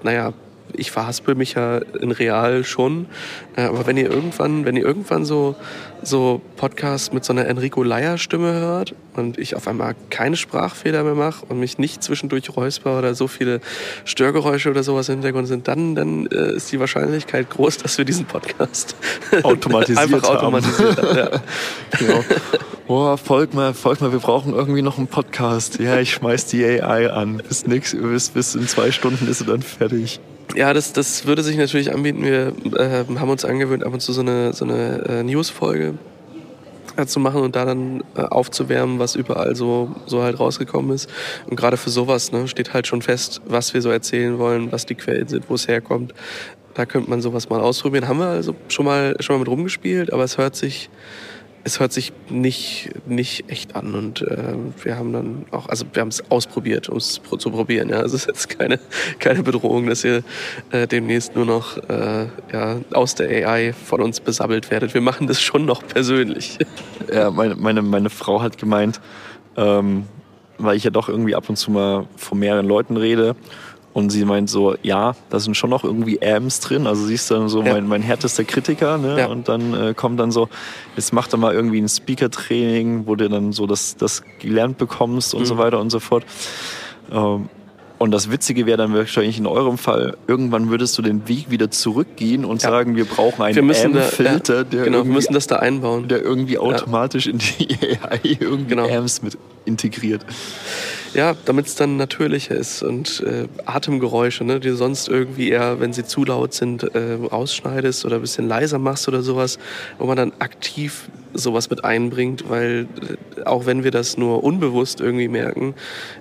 naja, 0.03 0.33
ich 0.73 0.91
verhaspel 0.91 1.35
mich 1.35 1.53
ja 1.53 1.77
in 1.77 2.11
real 2.11 2.63
schon. 2.63 3.07
Äh, 3.55 3.61
aber 3.63 3.85
wenn 3.87 3.97
ihr 3.97 4.09
irgendwann, 4.09 4.65
wenn 4.65 4.75
ihr 4.75 4.85
irgendwann 4.85 5.25
so, 5.25 5.55
so 6.01 6.41
Podcasts 6.57 7.11
mit 7.11 7.25
so 7.25 7.33
einer 7.33 7.45
Enrico 7.45 7.83
Leier 7.83 8.17
Stimme 8.17 8.53
hört 8.53 8.95
und 9.15 9.37
ich 9.37 9.55
auf 9.55 9.67
einmal 9.67 9.95
keine 10.09 10.35
Sprachfehler 10.35 11.03
mehr 11.03 11.15
mache 11.15 11.45
und 11.47 11.59
mich 11.59 11.77
nicht 11.77 12.03
zwischendurch 12.03 12.55
räusper 12.55 12.97
oder 12.97 13.15
so 13.15 13.27
viele 13.27 13.61
Störgeräusche 14.05 14.69
oder 14.69 14.83
sowas 14.83 15.09
im 15.09 15.15
Hintergrund 15.15 15.47
sind, 15.47 15.67
dann, 15.67 15.95
dann 15.95 16.27
äh, 16.27 16.53
ist 16.53 16.71
die 16.71 16.79
Wahrscheinlichkeit 16.79 17.49
groß, 17.49 17.77
dass 17.77 17.97
wir 17.97 18.05
diesen 18.05 18.25
Podcast 18.25 18.95
automatisiert 19.43 19.99
einfach 19.99 20.29
automatisiert 20.29 21.01
haben. 21.01 21.17
Ja. 21.17 21.29
genau. 21.99 22.23
Boah, 22.89 23.19
folg 23.19 23.53
mal, 23.53 23.75
folg 23.75 24.01
mal, 24.01 24.11
wir 24.11 24.17
brauchen 24.17 24.51
irgendwie 24.51 24.81
noch 24.81 24.97
einen 24.97 25.05
Podcast. 25.05 25.77
Ja, 25.79 25.99
ich 25.99 26.11
schmeiß 26.11 26.47
die 26.47 26.65
AI 26.65 27.11
an. 27.11 27.37
Bis, 27.37 27.67
nix, 27.67 27.95
bis, 27.95 28.29
bis 28.29 28.55
in 28.55 28.67
zwei 28.67 28.91
Stunden 28.91 29.27
ist 29.27 29.37
sie 29.37 29.45
dann 29.45 29.61
fertig. 29.61 30.19
Ja, 30.55 30.73
das, 30.73 30.93
das 30.93 31.25
würde 31.25 31.43
sich 31.43 31.57
natürlich 31.57 31.93
anbieten. 31.93 32.23
Wir 32.23 32.53
äh, 32.75 33.05
haben 33.19 33.29
uns 33.29 33.45
angewöhnt, 33.45 33.83
ab 33.83 33.93
und 33.93 33.99
zu 33.99 34.13
so 34.13 34.21
eine, 34.21 34.53
so 34.53 34.65
eine 34.65 35.03
äh, 35.07 35.23
News-Folge 35.23 35.95
äh, 36.97 37.05
zu 37.05 37.19
machen 37.19 37.41
und 37.41 37.55
da 37.55 37.65
dann 37.65 38.03
äh, 38.15 38.21
aufzuwärmen, 38.21 38.99
was 38.99 39.15
überall 39.15 39.55
so, 39.55 39.95
so 40.05 40.23
halt 40.23 40.39
rausgekommen 40.39 40.95
ist. 40.95 41.09
Und 41.47 41.55
gerade 41.55 41.77
für 41.77 41.91
sowas 41.91 42.31
ne, 42.31 42.47
steht 42.47 42.73
halt 42.73 42.87
schon 42.87 43.01
fest, 43.01 43.41
was 43.45 43.73
wir 43.73 43.81
so 43.81 43.89
erzählen 43.89 44.39
wollen, 44.39 44.71
was 44.71 44.85
die 44.85 44.95
Quellen 44.95 45.27
sind, 45.27 45.49
wo 45.49 45.55
es 45.55 45.67
herkommt. 45.67 46.13
Da 46.73 46.85
könnte 46.85 47.09
man 47.09 47.21
sowas 47.21 47.49
mal 47.49 47.61
ausprobieren. 47.61 48.07
Haben 48.07 48.19
wir 48.19 48.27
also 48.27 48.55
schon 48.69 48.85
mal, 48.85 49.15
schon 49.19 49.35
mal 49.35 49.39
mit 49.39 49.49
rumgespielt, 49.49 50.11
aber 50.11 50.23
es 50.23 50.37
hört 50.37 50.55
sich 50.55 50.89
es 51.63 51.79
hört 51.79 51.91
sich 51.91 52.13
nicht, 52.29 52.89
nicht 53.07 53.49
echt 53.49 53.75
an 53.75 53.93
und 53.93 54.21
äh, 54.21 54.55
wir 54.83 54.97
haben 54.97 55.13
dann 55.13 55.45
auch, 55.51 55.67
also 55.67 55.85
wir 55.91 56.01
haben 56.01 56.09
es 56.09 56.29
ausprobiert, 56.31 56.89
um 56.89 56.97
es 56.97 57.21
zu 57.37 57.51
probieren. 57.51 57.89
Ja. 57.89 57.97
Also 57.97 58.15
es 58.15 58.23
ist 58.23 58.27
jetzt 58.27 58.59
keine, 58.59 58.79
keine 59.19 59.43
Bedrohung, 59.43 59.87
dass 59.87 60.03
ihr 60.03 60.23
äh, 60.71 60.87
demnächst 60.87 61.35
nur 61.35 61.45
noch 61.45 61.77
äh, 61.89 62.27
ja, 62.53 62.77
aus 62.93 63.15
der 63.15 63.47
AI 63.47 63.73
von 63.73 64.01
uns 64.01 64.19
besabbelt 64.19 64.71
werdet. 64.71 64.93
Wir 64.93 65.01
machen 65.01 65.27
das 65.27 65.41
schon 65.41 65.65
noch 65.65 65.85
persönlich. 65.85 66.57
Ja, 67.11 67.31
meine, 67.31 67.55
meine, 67.55 67.81
meine 67.81 68.11
Frau 68.11 68.39
hat 68.39 68.59
gemeint, 68.59 69.01
ähm, 69.57 70.05
weil 70.59 70.77
ich 70.77 70.83
ja 70.83 70.91
doch 70.91 71.09
irgendwie 71.09 71.33
ab 71.33 71.49
und 71.49 71.55
zu 71.55 71.71
mal 71.71 72.05
vor 72.17 72.37
mehreren 72.37 72.67
Leuten 72.67 72.97
rede 72.97 73.35
und 73.93 74.11
sie 74.11 74.23
meint 74.23 74.49
so, 74.49 74.75
ja, 74.83 75.15
da 75.29 75.39
sind 75.39 75.57
schon 75.57 75.69
noch 75.69 75.83
irgendwie 75.83 76.21
Ams 76.21 76.59
drin. 76.59 76.85
Also 76.85 77.05
sie 77.05 77.15
ist 77.15 77.29
dann 77.31 77.49
so 77.49 77.63
ja. 77.63 77.73
mein, 77.73 77.87
mein 77.87 78.01
härtester 78.01 78.43
Kritiker. 78.43 78.97
Ne? 78.97 79.19
Ja. 79.19 79.27
Und 79.27 79.47
dann 79.47 79.73
äh, 79.73 79.93
kommt 79.93 80.19
dann 80.19 80.31
so, 80.31 80.47
jetzt 80.95 81.11
mach 81.11 81.27
doch 81.27 81.39
mal 81.39 81.53
irgendwie 81.53 81.81
ein 81.81 81.89
Speaker-Training, 81.89 83.07
wo 83.07 83.15
du 83.15 83.29
dann 83.29 83.51
so 83.51 83.65
das, 83.65 83.97
das 83.97 84.23
gelernt 84.39 84.77
bekommst 84.77 85.33
und 85.33 85.41
mhm. 85.41 85.45
so 85.45 85.57
weiter 85.57 85.79
und 85.79 85.89
so 85.89 85.99
fort. 85.99 86.23
Ähm, 87.11 87.49
und 87.99 88.11
das 88.11 88.31
Witzige 88.31 88.65
wäre 88.65 88.77
dann 88.77 88.93
wahrscheinlich 88.93 89.37
in 89.37 89.45
eurem 89.45 89.77
Fall, 89.77 90.15
irgendwann 90.25 90.69
würdest 90.69 90.97
du 90.97 91.01
den 91.01 91.27
Weg 91.27 91.51
wieder 91.51 91.69
zurückgehen 91.69 92.45
und 92.45 92.63
ja. 92.63 92.69
sagen, 92.69 92.95
wir 92.95 93.03
brauchen 93.03 93.41
einen 93.41 93.69
AM-Filter, 93.69 94.55
ja, 94.55 94.63
der, 94.63 94.85
genau, 94.85 95.03
wir 95.03 95.11
müssen 95.11 95.33
das 95.33 95.47
da 95.47 95.57
einbauen. 95.57 96.07
der 96.07 96.21
irgendwie 96.21 96.57
automatisch 96.57 97.25
ja. 97.25 97.33
in 97.33 97.39
die 97.39 97.77
AI 98.01 98.37
irgendwie 98.39 98.69
genau. 98.69 98.87
AMs 98.87 99.21
mit 99.21 99.37
integriert. 99.69 100.25
Ja, 101.13 101.35
damit 101.45 101.67
es 101.67 101.75
dann 101.75 101.97
natürlicher 101.97 102.55
ist 102.55 102.83
und 102.83 103.21
äh, 103.21 103.47
Atemgeräusche, 103.65 104.43
ne, 104.43 104.59
die 104.59 104.71
sonst 104.71 105.07
irgendwie 105.07 105.49
eher, 105.49 105.79
wenn 105.79 105.93
sie 105.93 106.03
zu 106.03 106.23
laut 106.23 106.53
sind, 106.53 106.83
äh, 106.83 107.13
rausschneidest 107.13 108.05
oder 108.05 108.17
ein 108.17 108.21
bisschen 108.21 108.47
leiser 108.47 108.77
machst 108.77 109.07
oder 109.07 109.21
sowas, 109.21 109.57
wo 109.97 110.05
man 110.05 110.17
dann 110.17 110.33
aktiv 110.37 111.09
sowas 111.33 111.69
mit 111.69 111.83
einbringt, 111.83 112.49
weil 112.49 112.87
äh, 113.37 113.43
auch 113.43 113.65
wenn 113.65 113.83
wir 113.83 113.91
das 113.91 114.17
nur 114.17 114.43
unbewusst 114.43 115.01
irgendwie 115.01 115.27
merken, 115.27 115.73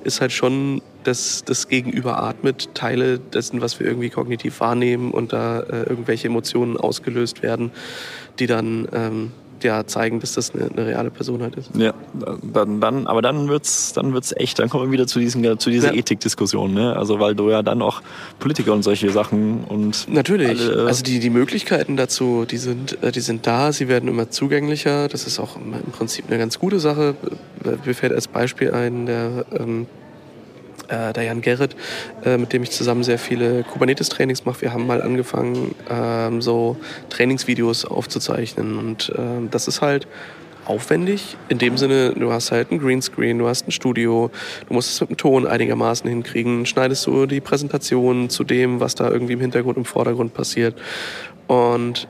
ist 0.04 0.20
halt 0.20 0.32
schon 0.32 0.80
das, 1.04 1.44
das 1.44 1.68
Gegenüber 1.68 2.22
atmet 2.22 2.74
Teile 2.74 3.18
dessen, 3.18 3.61
was 3.61 3.80
wir 3.80 3.87
irgendwie 3.87 4.11
kognitiv 4.11 4.61
wahrnehmen 4.61 5.11
und 5.11 5.32
da 5.32 5.61
äh, 5.61 5.82
irgendwelche 5.82 6.28
Emotionen 6.28 6.76
ausgelöst 6.76 7.42
werden, 7.42 7.72
die 8.38 8.46
dann 8.46 8.88
ähm, 8.92 9.32
ja, 9.64 9.87
zeigen, 9.87 10.21
dass 10.21 10.33
das 10.35 10.55
eine, 10.55 10.71
eine, 10.71 10.87
reale 10.87 11.11
Person 11.11 11.42
halt 11.42 11.57
ist. 11.57 11.71
Ja, 11.77 11.94
dann, 12.53 12.81
dann, 12.81 13.07
aber 13.07 13.23
dann 13.23 13.49
wird's, 13.49 13.92
dann 13.92 14.12
wird's 14.12 14.33
echt, 14.37 14.59
dann 14.59 14.68
kommen 14.68 14.87
wir 14.87 14.92
wieder 14.92 15.07
zu, 15.07 15.18
diesen, 15.18 15.59
zu 15.59 15.71
dieser 15.71 15.92
ja. 15.92 16.01
Ethikdiskussion, 16.01 16.73
ne? 16.73 16.97
Also 16.97 17.21
weil 17.21 17.35
du 17.35 17.51
ja 17.51 17.62
dann 17.62 17.83
auch 17.83 18.03
Politiker 18.38 18.73
und 18.73 18.83
solche 18.83 19.11
Sachen 19.11 19.64
und 19.64 20.07
natürlich. 20.09 20.61
Alle, 20.61 20.87
also 20.87 21.03
die, 21.03 21.21
die 21.21 21.31
Möglichkeiten 21.31 21.97
dazu, 21.97 22.44
die 22.49 22.59
sind, 22.59 23.03
äh, 23.03 23.12
die 23.12 23.21
sind 23.21 23.47
da, 23.47 23.73
sie 23.73 23.88
werden 23.88 24.09
immer 24.09 24.31
zugänglicher. 24.31 25.09
Das 25.09 25.27
ist 25.27 25.38
auch 25.38 25.57
im 25.57 25.73
Prinzip 25.92 26.27
eine 26.29 26.38
ganz 26.38 26.59
gute 26.59 26.81
Sache. 26.81 27.14
Mir 27.85 27.94
fällt 27.94 28.12
als 28.12 28.29
Beispiel 28.29 28.73
ein, 28.73 29.07
der 29.07 29.44
ähm, 29.53 29.87
äh, 30.88 31.12
der 31.12 31.24
Jan 31.24 31.40
Gerrit, 31.40 31.77
äh, 32.24 32.37
mit 32.37 32.53
dem 32.53 32.62
ich 32.62 32.70
zusammen 32.70 33.05
sehr 33.05 33.18
viele 33.18 33.62
Kubernetes-Trainings 33.64 34.44
mache. 34.44 34.62
Wir 34.62 34.72
haben 34.72 34.87
mal 34.87 35.03
angefangen, 35.03 35.74
ähm, 35.90 36.42
so 36.42 36.77
Trainingsvideos 37.11 37.85
aufzuzeichnen. 37.85 38.79
Und 38.79 39.11
äh, 39.11 39.48
das 39.51 39.68
ist 39.68 39.83
halt 39.83 40.07
aufwendig. 40.68 41.37
In 41.48 41.59
dem 41.59 41.79
Sinne, 41.79 42.12
du 42.12 42.31
hast 42.31 42.53
halt 42.53 42.70
ein 42.70 42.79
Greenscreen, 42.79 43.38
du 43.38 43.48
hast 43.48 43.66
ein 43.66 43.72
Studio, 43.72 44.31
du 44.68 44.74
musst 44.74 44.90
es 44.90 45.01
mit 45.01 45.11
dem 45.11 45.16
Ton 45.16 45.46
einigermaßen 45.46 46.09
hinkriegen, 46.09 46.66
schneidest 46.66 47.07
du 47.07 47.27
die 47.27 47.40
Präsentation 47.40 48.29
zu 48.29 48.44
dem, 48.44 48.81
was 48.81 48.94
da 48.94 49.11
irgendwie 49.11 49.33
im 49.33 49.40
Hintergrund, 49.40 49.79
im 49.79 49.85
Vordergrund 49.85 50.35
passiert. 50.35 50.74
Und 51.46 52.07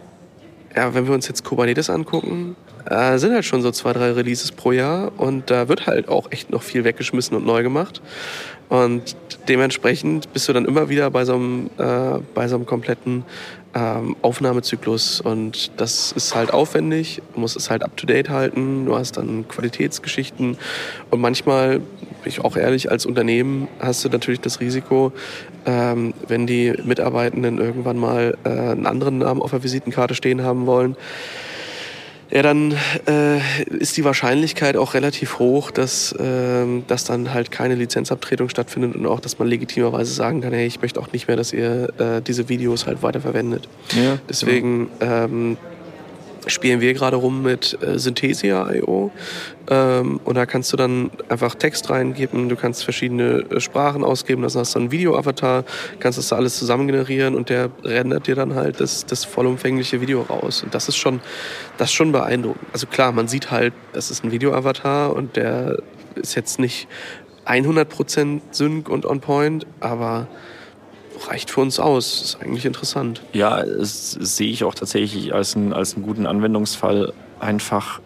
ja, 0.75 0.93
wenn 0.95 1.07
wir 1.07 1.15
uns 1.15 1.29
jetzt 1.29 1.45
Kubernetes 1.45 1.89
angucken, 1.89 2.57
äh, 2.89 3.19
sind 3.19 3.33
halt 3.33 3.45
schon 3.45 3.63
so 3.63 3.71
zwei, 3.71 3.93
drei 3.93 4.13
Releases 4.13 4.53
pro 4.53 4.73
Jahr 4.73 5.13
und 5.17 5.51
da 5.51 5.69
wird 5.69 5.87
halt 5.87 6.09
auch 6.09 6.31
echt 6.31 6.51
noch 6.51 6.63
viel 6.63 6.85
weggeschmissen 6.85 7.37
und 7.37 7.47
neu 7.47 7.63
gemacht. 7.63 8.03
Und 8.69 9.17
dementsprechend 9.49 10.33
bist 10.33 10.49
du 10.49 10.53
dann 10.53 10.67
immer 10.67 10.89
wieder 10.89 11.11
bei 11.11 11.25
so 11.25 11.35
einem, 11.35 11.71
äh, 11.79 12.19
bei 12.35 12.49
so 12.49 12.57
einem 12.57 12.67
kompletten 12.67 13.25
ähm, 13.75 14.17
Aufnahmezyklus. 14.23 15.21
Und 15.21 15.71
das 15.81 16.13
ist 16.13 16.35
halt 16.35 16.53
aufwendig, 16.53 17.23
du 17.35 17.41
musst 17.41 17.57
es 17.57 17.71
halt 17.71 17.83
up-to-date 17.83 18.29
halten, 18.29 18.87
du 18.87 18.97
hast 18.97 19.17
dann 19.17 19.47
Qualitätsgeschichten. 19.49 20.59
Und 21.11 21.21
manchmal, 21.21 21.79
bin 21.79 22.27
ich 22.27 22.45
auch 22.45 22.57
ehrlich, 22.57 22.91
als 22.91 23.07
Unternehmen 23.07 23.69
hast 23.79 24.05
du 24.05 24.09
natürlich 24.09 24.41
das 24.41 24.61
Risiko, 24.61 25.13
ähm, 25.65 26.15
wenn 26.27 26.47
die 26.47 26.75
Mitarbeitenden 26.85 27.59
irgendwann 27.59 27.99
mal 27.99 28.37
äh, 28.45 28.49
einen 28.49 28.87
anderen 28.87 29.19
Namen 29.19 29.41
auf 29.41 29.51
der 29.51 29.63
Visitenkarte 29.63 30.15
stehen 30.15 30.43
haben 30.43 30.67
wollen, 30.67 30.97
ja, 32.31 32.43
dann 32.43 32.75
äh, 33.07 33.39
ist 33.71 33.97
die 33.97 34.05
Wahrscheinlichkeit 34.05 34.77
auch 34.77 34.95
relativ 34.95 35.39
hoch, 35.39 35.71
dass, 35.71 36.13
äh, 36.13 36.67
dass 36.87 37.05
dann 37.05 37.33
halt 37.33 37.51
keine 37.51 37.75
Lizenzabtretung 37.75 38.49
stattfindet 38.49 38.97
und 38.97 39.07
auch, 39.07 39.21
dass 39.21 39.39
man 39.39 39.49
legitimerweise 39.49 40.13
sagen 40.13 40.43
kann, 40.43 40.53
hey, 40.53 40.67
ich 40.67 40.83
möchte 40.83 41.01
auch 41.01 41.13
nicht 41.13 41.29
mehr, 41.29 41.37
dass 41.37 41.53
ihr 41.53 41.93
äh, 41.99 42.23
diese 42.23 42.49
Videos 42.49 42.87
halt 42.87 43.03
weiterverwendet. 43.03 43.69
Ja, 43.97 44.19
Deswegen 44.29 44.91
ähm, 45.01 45.57
spielen 46.49 46.81
wir 46.81 46.95
gerade 46.95 47.17
rum 47.17 47.43
mit 47.43 47.79
äh, 47.83 47.99
Synthesia.io. 47.99 49.11
Ähm, 49.71 50.21
und 50.25 50.35
da 50.35 50.47
kannst 50.47 50.73
du 50.73 50.77
dann 50.77 51.11
einfach 51.29 51.55
Text 51.55 51.91
reingeben, 51.91 52.49
du 52.49 52.57
kannst 52.57 52.85
verschiedene 52.85 53.45
äh, 53.51 53.61
Sprachen 53.61 54.03
ausgeben, 54.03 54.43
das 54.43 54.57
hast 54.57 54.75
du 54.75 54.81
einen 54.81 54.91
Video-Avatar, 54.91 55.65
kannst 56.01 56.19
das 56.19 56.29
da 56.29 56.37
alles 56.37 56.59
zusammen 56.59 56.87
generieren 56.87 57.35
und 57.35 57.51
der 57.51 57.71
rendert 57.85 58.27
dir 58.27 58.35
dann 58.35 58.55
halt 58.55 58.81
das, 58.81 59.05
das 59.07 59.25
vollumfängliche 59.25 60.01
Video 60.01 60.23
raus. 60.23 60.63
Und 60.63 60.75
das 60.75 60.89
ist 60.89 60.97
schon, 60.97 61.21
das 61.77 61.91
ist 61.91 61.95
schon 61.95 62.13
beeindruckend. 62.13 62.67
Also 62.73 62.87
klar, 62.87 63.13
man 63.13 63.29
sieht 63.29 63.51
halt, 63.51 63.75
das 63.93 64.11
ist 64.11 64.25
ein 64.25 64.31
Video-Avatar 64.31 65.15
und 65.15 65.37
der 65.37 65.83
ist 66.15 66.35
jetzt 66.35 66.59
nicht 66.59 66.89
100% 67.47 68.41
Sync 68.51 68.89
und 68.89 69.07
on 69.07 69.21
point, 69.21 69.67
aber 69.81 70.29
reicht 71.27 71.51
für 71.51 71.61
uns 71.61 71.81
aus. 71.81 72.21
Das 72.21 72.29
ist 72.31 72.43
eigentlich 72.43 72.65
interessant. 72.65 73.23
Ja, 73.33 73.63
das 73.63 74.13
sehe 74.13 74.51
ich 74.51 74.65
auch 74.65 74.75
tatsächlich 74.75 75.35
als, 75.35 75.57
ein, 75.57 75.73
als 75.73 75.95
einen 75.95 76.05
guten 76.05 76.27
Anwendungsfall. 76.27 77.13
Einfach, 77.41 78.01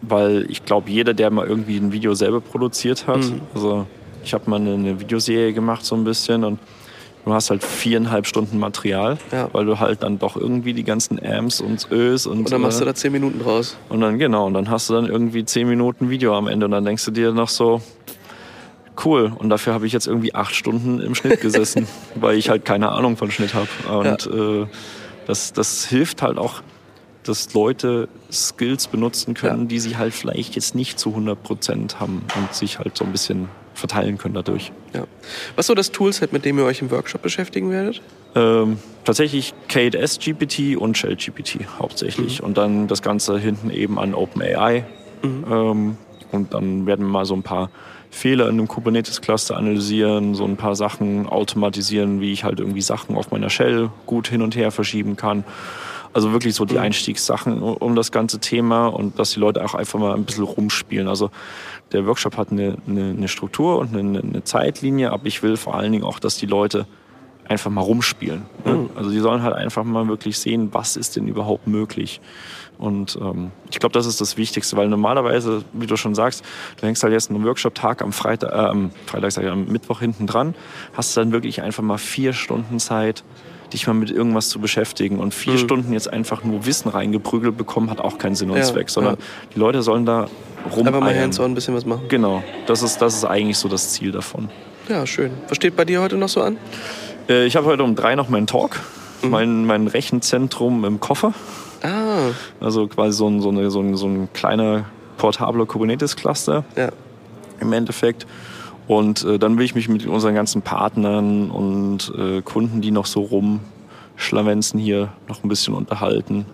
weil 0.00 0.46
ich 0.48 0.64
glaube, 0.64 0.90
jeder, 0.90 1.14
der 1.14 1.30
mal 1.30 1.46
irgendwie 1.46 1.76
ein 1.76 1.92
Video 1.92 2.14
selber 2.14 2.40
produziert 2.40 3.06
hat, 3.06 3.18
mhm. 3.18 3.42
also 3.54 3.86
ich 4.24 4.34
habe 4.34 4.48
mal 4.48 4.56
eine, 4.56 4.74
eine, 4.74 5.00
Videoserie 5.00 5.52
gemacht 5.52 5.84
so 5.84 5.94
ein 5.94 6.04
bisschen 6.04 6.44
und 6.44 6.58
du 7.24 7.32
hast 7.32 7.50
halt 7.50 7.62
viereinhalb 7.62 8.26
Stunden 8.26 8.58
Material, 8.58 9.18
ja. 9.30 9.48
weil 9.52 9.64
du 9.64 9.78
halt 9.78 10.02
dann 10.02 10.18
doch 10.18 10.36
irgendwie 10.36 10.72
die 10.72 10.84
ganzen 10.84 11.24
Amps 11.24 11.60
und 11.60 11.88
Ös 11.90 12.26
und. 12.26 12.38
Und 12.38 12.52
dann 12.52 12.60
machst 12.60 12.80
du 12.80 12.84
da 12.84 12.94
zehn 12.94 13.12
Minuten 13.12 13.40
draus. 13.40 13.76
Und 13.88 14.00
dann, 14.00 14.18
genau, 14.18 14.46
und 14.46 14.54
dann 14.54 14.70
hast 14.70 14.90
du 14.90 14.94
dann 14.94 15.06
irgendwie 15.06 15.44
zehn 15.44 15.68
Minuten 15.68 16.10
Video 16.10 16.36
am 16.36 16.48
Ende 16.48 16.66
und 16.66 16.72
dann 16.72 16.84
denkst 16.84 17.04
du 17.04 17.10
dir 17.10 17.32
noch 17.32 17.48
so, 17.48 17.80
cool. 19.04 19.32
Und 19.36 19.48
dafür 19.48 19.74
habe 19.74 19.86
ich 19.86 19.92
jetzt 19.92 20.06
irgendwie 20.06 20.34
acht 20.34 20.54
Stunden 20.54 21.00
im 21.00 21.14
Schnitt 21.14 21.40
gesessen, 21.42 21.86
weil 22.14 22.36
ich 22.36 22.48
halt 22.48 22.64
keine 22.64 22.90
Ahnung 22.90 23.16
von 23.16 23.30
Schnitt 23.30 23.54
habe. 23.54 23.68
Und 23.88 24.26
ja. 24.26 24.62
äh, 24.62 24.66
das, 25.26 25.52
das 25.52 25.86
hilft 25.86 26.22
halt 26.22 26.38
auch, 26.38 26.62
dass 27.22 27.54
Leute 27.54 28.08
Skills 28.30 28.88
benutzen 28.88 29.34
können, 29.34 29.62
ja. 29.62 29.66
die 29.66 29.78
sie 29.78 29.96
halt 29.96 30.12
vielleicht 30.12 30.56
jetzt 30.56 30.74
nicht 30.74 30.98
zu 30.98 31.10
100 31.10 31.40
Prozent 31.42 32.00
haben 32.00 32.24
und 32.36 32.54
sich 32.54 32.78
halt 32.78 32.96
so 32.96 33.04
ein 33.04 33.12
bisschen 33.12 33.48
verteilen 33.74 34.18
können 34.18 34.34
dadurch. 34.34 34.72
Ja. 34.92 35.04
Was 35.56 35.64
ist 35.64 35.66
so 35.68 35.74
das 35.74 35.92
Toolset, 35.92 36.32
mit 36.32 36.44
dem 36.44 36.58
ihr 36.58 36.64
euch 36.64 36.82
im 36.82 36.90
Workshop 36.90 37.22
beschäftigen 37.22 37.70
werdet? 37.70 38.02
Ähm, 38.34 38.78
tatsächlich 39.04 39.54
K8S 39.68 40.18
GPT 40.20 40.76
und 40.76 40.96
Shell 40.98 41.16
GPT 41.16 41.60
hauptsächlich. 41.78 42.40
Mhm. 42.40 42.46
Und 42.46 42.58
dann 42.58 42.88
das 42.88 43.02
Ganze 43.02 43.38
hinten 43.38 43.70
eben 43.70 43.98
an 43.98 44.14
OpenAI. 44.14 44.84
Mhm. 45.22 45.44
Ähm, 45.50 45.96
und 46.32 46.54
dann 46.54 46.86
werden 46.86 47.06
wir 47.06 47.10
mal 47.10 47.24
so 47.24 47.34
ein 47.34 47.42
paar 47.42 47.70
Fehler 48.12 48.44
in 48.44 48.58
einem 48.58 48.68
Kubernetes-Cluster 48.68 49.56
analysieren, 49.56 50.34
so 50.34 50.44
ein 50.44 50.58
paar 50.58 50.76
Sachen 50.76 51.26
automatisieren, 51.26 52.20
wie 52.20 52.30
ich 52.30 52.44
halt 52.44 52.60
irgendwie 52.60 52.82
Sachen 52.82 53.16
auf 53.16 53.30
meiner 53.30 53.48
Shell 53.48 53.88
gut 54.04 54.28
hin 54.28 54.42
und 54.42 54.54
her 54.54 54.70
verschieben 54.70 55.16
kann. 55.16 55.44
Also 56.12 56.30
wirklich 56.30 56.54
so 56.54 56.66
die 56.66 56.74
mhm. 56.74 56.82
Einstiegssachen 56.82 57.62
um 57.62 57.96
das 57.96 58.12
ganze 58.12 58.38
Thema 58.38 58.88
und 58.88 59.18
dass 59.18 59.30
die 59.30 59.40
Leute 59.40 59.64
auch 59.64 59.74
einfach 59.74 59.98
mal 59.98 60.14
ein 60.14 60.24
bisschen 60.24 60.44
rumspielen. 60.44 61.08
Also 61.08 61.30
der 61.92 62.06
Workshop 62.06 62.36
hat 62.36 62.52
eine, 62.52 62.76
eine, 62.86 63.10
eine 63.16 63.28
Struktur 63.28 63.78
und 63.78 63.96
eine, 63.96 64.20
eine, 64.20 64.44
Zeitlinie, 64.44 65.10
aber 65.10 65.24
ich 65.24 65.42
will 65.42 65.56
vor 65.56 65.74
allen 65.74 65.90
Dingen 65.90 66.04
auch, 66.04 66.18
dass 66.18 66.36
die 66.36 66.46
Leute 66.46 66.86
einfach 67.48 67.70
mal 67.70 67.80
rumspielen. 67.80 68.42
Ne? 68.66 68.74
Mhm. 68.74 68.90
Also 68.94 69.10
die 69.10 69.20
sollen 69.20 69.42
halt 69.42 69.54
einfach 69.54 69.84
mal 69.84 70.06
wirklich 70.06 70.38
sehen, 70.38 70.68
was 70.72 70.98
ist 70.98 71.16
denn 71.16 71.28
überhaupt 71.28 71.66
möglich. 71.66 72.20
Und 72.82 73.16
ähm, 73.20 73.52
ich 73.70 73.78
glaube, 73.78 73.92
das 73.92 74.06
ist 74.06 74.20
das 74.20 74.36
Wichtigste, 74.36 74.76
weil 74.76 74.88
normalerweise, 74.88 75.62
wie 75.72 75.86
du 75.86 75.96
schon 75.96 76.16
sagst, 76.16 76.44
du 76.80 76.86
hängst 76.88 77.04
halt 77.04 77.12
jetzt 77.12 77.30
einen 77.30 77.44
Workshop-Tag 77.44 78.02
am 78.02 78.12
Freitag, 78.12 78.50
äh, 78.50 78.56
am 78.56 78.90
Freitag, 79.06 79.30
sag 79.30 79.44
ich, 79.44 79.50
am 79.50 79.66
Mittwoch 79.66 80.00
hinten 80.00 80.26
dran, 80.26 80.56
hast 80.92 81.16
dann 81.16 81.30
wirklich 81.30 81.62
einfach 81.62 81.84
mal 81.84 81.98
vier 81.98 82.32
Stunden 82.32 82.80
Zeit, 82.80 83.22
dich 83.72 83.86
mal 83.86 83.92
mit 83.94 84.10
irgendwas 84.10 84.48
zu 84.48 84.58
beschäftigen. 84.58 85.20
Und 85.20 85.32
vier 85.32 85.52
mhm. 85.52 85.58
Stunden 85.58 85.92
jetzt 85.92 86.12
einfach 86.12 86.42
nur 86.42 86.66
Wissen 86.66 86.88
reingeprügelt 86.88 87.56
bekommen, 87.56 87.88
hat 87.88 88.00
auch 88.00 88.18
keinen 88.18 88.34
Sinn 88.34 88.50
und 88.50 88.56
ja, 88.56 88.64
Zweck, 88.64 88.90
sondern 88.90 89.14
ja. 89.14 89.20
die 89.54 89.60
Leute 89.60 89.82
sollen 89.82 90.04
da 90.04 90.26
rum. 90.74 90.88
Aber 90.88 90.98
mal 90.98 91.16
hands 91.16 91.38
ein 91.38 91.54
bisschen 91.54 91.76
was 91.76 91.86
machen. 91.86 92.06
Genau, 92.08 92.42
das 92.66 92.82
ist, 92.82 93.00
das 93.00 93.14
ist 93.14 93.24
eigentlich 93.24 93.58
so 93.58 93.68
das 93.68 93.92
Ziel 93.92 94.10
davon. 94.10 94.48
Ja, 94.88 95.06
schön. 95.06 95.30
Was 95.46 95.54
steht 95.54 95.76
bei 95.76 95.84
dir 95.84 96.00
heute 96.00 96.16
noch 96.16 96.28
so 96.28 96.42
an? 96.42 96.56
Äh, 97.28 97.46
ich 97.46 97.54
habe 97.54 97.66
heute 97.66 97.84
um 97.84 97.94
drei 97.94 98.16
noch 98.16 98.28
meinen 98.28 98.48
Talk, 98.48 98.80
mhm. 99.22 99.30
mein, 99.30 99.66
mein 99.66 99.86
Rechenzentrum 99.86 100.84
im 100.84 100.98
Koffer. 100.98 101.32
Ah. 101.82 102.30
Also 102.60 102.86
quasi 102.86 103.16
so 103.16 103.28
ein, 103.28 103.40
so 103.40 103.48
eine, 103.48 103.70
so 103.70 103.80
ein, 103.80 103.96
so 103.96 104.06
ein 104.06 104.28
kleiner 104.32 104.86
portabler 105.16 105.66
Kubernetes-Cluster. 105.66 106.64
Ja. 106.76 106.90
Im 107.60 107.72
Endeffekt. 107.72 108.26
Und 108.88 109.24
äh, 109.24 109.38
dann 109.38 109.58
will 109.58 109.64
ich 109.64 109.74
mich 109.74 109.88
mit 109.88 110.06
unseren 110.06 110.34
ganzen 110.34 110.62
Partnern 110.62 111.50
und 111.50 112.12
äh, 112.18 112.42
Kunden, 112.42 112.80
die 112.80 112.90
noch 112.90 113.06
so 113.06 113.22
rumschlawenzen 113.22 114.80
hier, 114.80 115.10
noch 115.28 115.42
ein 115.44 115.48
bisschen 115.48 115.74
unterhalten. 115.74 116.46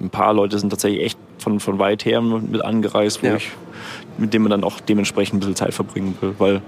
Ein 0.00 0.10
paar 0.10 0.32
Leute 0.32 0.58
sind 0.58 0.70
tatsächlich 0.70 1.02
echt 1.02 1.18
von, 1.38 1.60
von 1.60 1.78
weit 1.78 2.04
her 2.04 2.20
mit 2.20 2.64
angereist, 2.64 3.22
wo 3.22 3.28
ja. 3.28 3.36
ich, 3.36 3.50
mit 4.18 4.32
denen 4.32 4.44
man 4.44 4.50
dann 4.50 4.64
auch 4.64 4.80
dementsprechend 4.80 5.36
ein 5.36 5.40
bisschen 5.40 5.56
Zeit 5.56 5.74
verbringen 5.74 6.16
will, 6.20 6.34
weil 6.38 6.62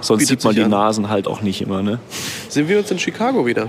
sonst 0.00 0.20
Bietet 0.20 0.40
sieht 0.40 0.44
man 0.44 0.54
die 0.54 0.62
an. 0.62 0.70
Nasen 0.70 1.10
halt 1.10 1.28
auch 1.28 1.42
nicht 1.42 1.60
immer. 1.60 1.82
Ne? 1.82 1.98
Sehen 2.48 2.66
wir 2.68 2.78
uns 2.78 2.90
in 2.90 2.98
Chicago 2.98 3.46
wieder? 3.46 3.68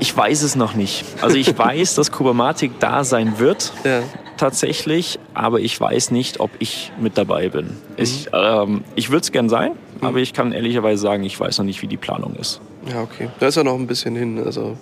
Ich 0.00 0.16
weiß 0.16 0.42
es 0.42 0.56
noch 0.56 0.74
nicht. 0.74 1.04
Also 1.20 1.36
ich 1.36 1.56
weiß, 1.58 1.94
dass 1.94 2.10
Kubermatik 2.10 2.72
da 2.80 3.04
sein 3.04 3.38
wird. 3.38 3.72
Ja 3.84 4.02
tatsächlich, 4.40 5.18
aber 5.34 5.60
ich 5.60 5.78
weiß 5.78 6.12
nicht, 6.12 6.40
ob 6.40 6.50
ich 6.60 6.92
mit 6.98 7.18
dabei 7.18 7.50
bin. 7.50 7.66
Mhm. 7.66 7.72
Ich, 7.98 8.28
ähm, 8.32 8.84
ich 8.94 9.10
würde 9.10 9.20
es 9.20 9.32
gern 9.32 9.50
sein, 9.50 9.72
mhm. 9.72 10.06
aber 10.06 10.16
ich 10.18 10.32
kann 10.32 10.52
ehrlicherweise 10.52 11.02
sagen, 11.02 11.24
ich 11.24 11.38
weiß 11.38 11.58
noch 11.58 11.66
nicht, 11.66 11.82
wie 11.82 11.86
die 11.86 11.98
Planung 11.98 12.34
ist. 12.36 12.62
Ja, 12.90 13.02
okay. 13.02 13.28
Da 13.38 13.48
ist 13.48 13.56
ja 13.56 13.64
noch 13.64 13.74
ein 13.74 13.86
bisschen 13.86 14.16
hin. 14.16 14.42
Also 14.42 14.78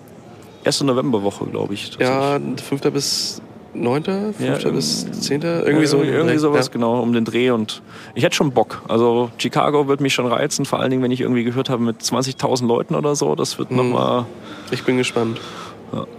Erste 0.64 0.84
Novemberwoche, 0.84 1.46
glaube 1.46 1.74
ich. 1.74 1.96
Ja, 1.98 2.38
5. 2.38 2.82
bis 2.92 3.40
9., 3.82 4.04
5. 4.04 4.40
Ja, 4.40 4.70
bis 4.70 5.10
10., 5.10 5.42
irgendwie 5.42 5.86
so. 5.86 6.02
Irgendwie 6.02 6.38
sowas, 6.38 6.66
ja. 6.66 6.72
genau, 6.72 7.00
um 7.00 7.12
den 7.12 7.24
Dreh. 7.24 7.50
Und 7.50 7.82
ich 8.14 8.24
hätte 8.24 8.36
schon 8.36 8.52
Bock. 8.52 8.82
Also 8.88 9.30
Chicago 9.38 9.88
wird 9.88 10.00
mich 10.00 10.14
schon 10.14 10.26
reizen, 10.26 10.64
vor 10.64 10.80
allen 10.80 10.90
Dingen, 10.90 11.02
wenn 11.02 11.10
ich 11.10 11.20
irgendwie 11.20 11.44
gehört 11.44 11.70
habe 11.70 11.82
mit 11.82 12.00
20.000 12.00 12.66
Leuten 12.66 12.94
oder 12.94 13.16
so. 13.16 13.34
Das 13.34 13.58
wird 13.58 13.70
mhm. 13.70 13.76
nochmal... 13.78 14.26
Ich 14.70 14.84
bin 14.84 14.96
gespannt. 14.98 15.40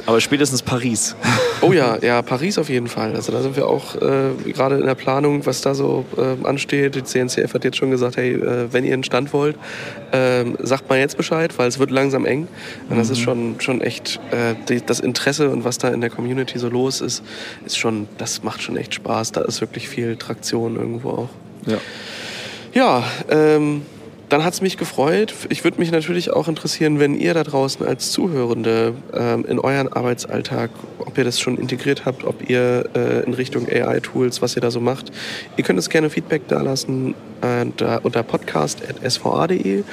Aber 0.06 0.22
spätestens 0.22 0.62
Paris. 0.62 1.16
Oh 1.62 1.74
ja, 1.74 1.98
ja, 2.02 2.22
Paris 2.22 2.58
auf 2.58 2.70
jeden 2.70 2.88
Fall. 2.88 3.16
Also 3.16 3.34
da 3.34 3.42
sind 3.42 3.58
wir 3.58 3.68
auch 3.68 3.94
äh, 3.96 4.52
gerade 4.54 4.78
in 4.78 4.86
der 4.86 4.96
Planung, 4.96 5.46
was 5.46 5.60
da 5.60 5.76
so 5.76 6.06
äh, 6.16 6.48
ansteht. 6.48 6.96
Die 6.96 7.04
CNCF 7.04 7.54
hat 7.54 7.66
jetzt 7.66 7.76
schon 7.76 7.92
gesagt, 7.92 8.16
hey, 8.16 8.36
äh, 8.36 8.72
wenn 8.72 8.86
ihr 8.86 8.94
einen 8.94 9.04
Stand 9.04 9.34
wollt, 9.34 9.58
ähm, 10.14 10.58
sagt 10.62 10.88
mal 10.88 11.00
jetzt 11.00 11.18
Bescheid, 11.18 11.58
weil 11.58 11.68
es 11.68 11.78
wird 11.78 11.92
langsam 11.92 12.26
eng. 12.26 12.48
Und 12.90 12.98
das 12.98 13.10
ist 13.10 13.20
mhm. 13.20 13.24
schon, 13.24 13.56
schon 13.60 13.82
echt, 13.82 14.22
äh, 14.32 14.56
die, 14.70 14.80
das 14.80 15.02
Interesse 15.02 15.50
und 15.50 15.66
was 15.66 15.78
da 15.80 15.90
in 15.90 16.00
der 16.00 16.10
Community 16.10 16.58
so 16.60 16.70
los 16.70 17.02
ist, 17.02 17.24
ist 17.66 17.78
schon, 17.78 18.08
das 18.18 18.42
macht 18.42 18.62
schon 18.62 18.78
echt 18.78 18.94
Spaß. 18.94 19.34
Da 19.34 19.42
ist 19.42 19.60
wirklich 19.60 19.90
viel 19.90 20.16
Traktion 20.16 20.78
irgendwo 20.78 21.10
auch. 21.10 21.30
Ja. 21.66 21.78
Ja, 22.74 23.04
ähm, 23.30 23.82
dann 24.30 24.44
hat 24.44 24.54
es 24.54 24.62
mich 24.62 24.78
gefreut. 24.78 25.34
Ich 25.50 25.64
würde 25.64 25.80
mich 25.80 25.92
natürlich 25.92 26.32
auch 26.32 26.48
interessieren, 26.48 27.00
wenn 27.00 27.16
ihr 27.16 27.34
da 27.34 27.44
draußen 27.44 27.86
als 27.86 28.12
Zuhörende 28.12 28.94
ähm, 29.14 29.46
in 29.46 29.60
euren 29.60 29.92
Arbeitsalltag, 29.92 30.70
ob 31.00 31.18
ihr 31.18 31.24
das 31.24 31.40
schon 31.40 31.58
integriert 31.58 32.06
habt, 32.06 32.24
ob 32.24 32.48
ihr 32.48 32.90
äh, 32.96 33.26
in 33.26 33.34
Richtung 33.34 33.68
AI-Tools, 33.68 34.42
was 34.42 34.56
ihr 34.56 34.62
da 34.62 34.70
so 34.70 34.80
macht. 34.80 35.12
Ihr 35.58 35.64
könnt 35.64 35.78
uns 35.78 35.90
gerne 35.90 36.12
Feedback 36.12 36.48
da 36.48 36.62
lassen 36.62 37.16
äh, 37.42 37.66
unter 38.04 38.24
podcast.sva.de 38.24 39.84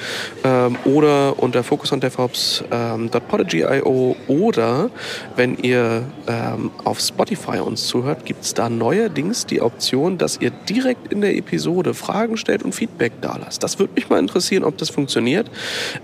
ähm, 0.43 0.75
oder 0.85 1.41
unter 1.41 1.63
focusondevops.podigy.io 1.63 4.15
ähm, 4.19 4.27
oder 4.27 4.91
wenn 5.35 5.57
ihr 5.57 6.03
ähm, 6.27 6.69
auf 6.83 6.99
Spotify 6.99 7.57
uns 7.59 7.87
zuhört, 7.87 8.25
gibt 8.25 8.43
es 8.43 8.53
da 8.53 8.69
neuerdings 8.69 9.47
die 9.47 9.61
Option, 9.61 10.17
dass 10.17 10.41
ihr 10.41 10.51
direkt 10.51 11.11
in 11.11 11.21
der 11.21 11.35
Episode 11.35 11.93
Fragen 11.93 12.37
stellt 12.37 12.63
und 12.63 12.73
Feedback 12.75 13.13
da 13.21 13.37
lasst. 13.37 13.63
Das 13.63 13.79
würde 13.79 13.93
mich 13.95 14.09
mal 14.09 14.19
interessieren, 14.27 14.63
ob 14.63 14.77
das 14.77 14.89
funktioniert. 14.89 15.49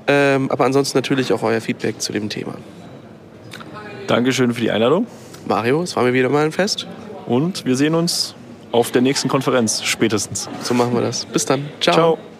Ähm, 0.07 0.49
aber 0.49 0.65
ansonsten 0.65 0.97
natürlich 0.97 1.33
auch 1.33 1.43
euer 1.43 1.61
Feedback 1.61 2.01
zu 2.01 2.11
dem 2.13 2.29
Thema. 2.29 2.55
Dankeschön 4.07 4.53
für 4.53 4.61
die 4.61 4.71
Einladung. 4.71 5.07
Mario, 5.45 5.83
es 5.83 5.95
war 5.95 6.03
mir 6.03 6.13
wieder 6.13 6.29
mal 6.29 6.45
ein 6.45 6.51
Fest. 6.51 6.87
Und 7.25 7.65
wir 7.65 7.75
sehen 7.75 7.95
uns 7.95 8.35
auf 8.71 8.91
der 8.91 9.01
nächsten 9.01 9.29
Konferenz 9.29 9.83
spätestens. 9.83 10.49
So 10.61 10.73
machen 10.73 10.93
wir 10.93 11.01
das. 11.01 11.25
Bis 11.25 11.45
dann. 11.45 11.69
Ciao. 11.79 11.93
Ciao. 11.93 12.32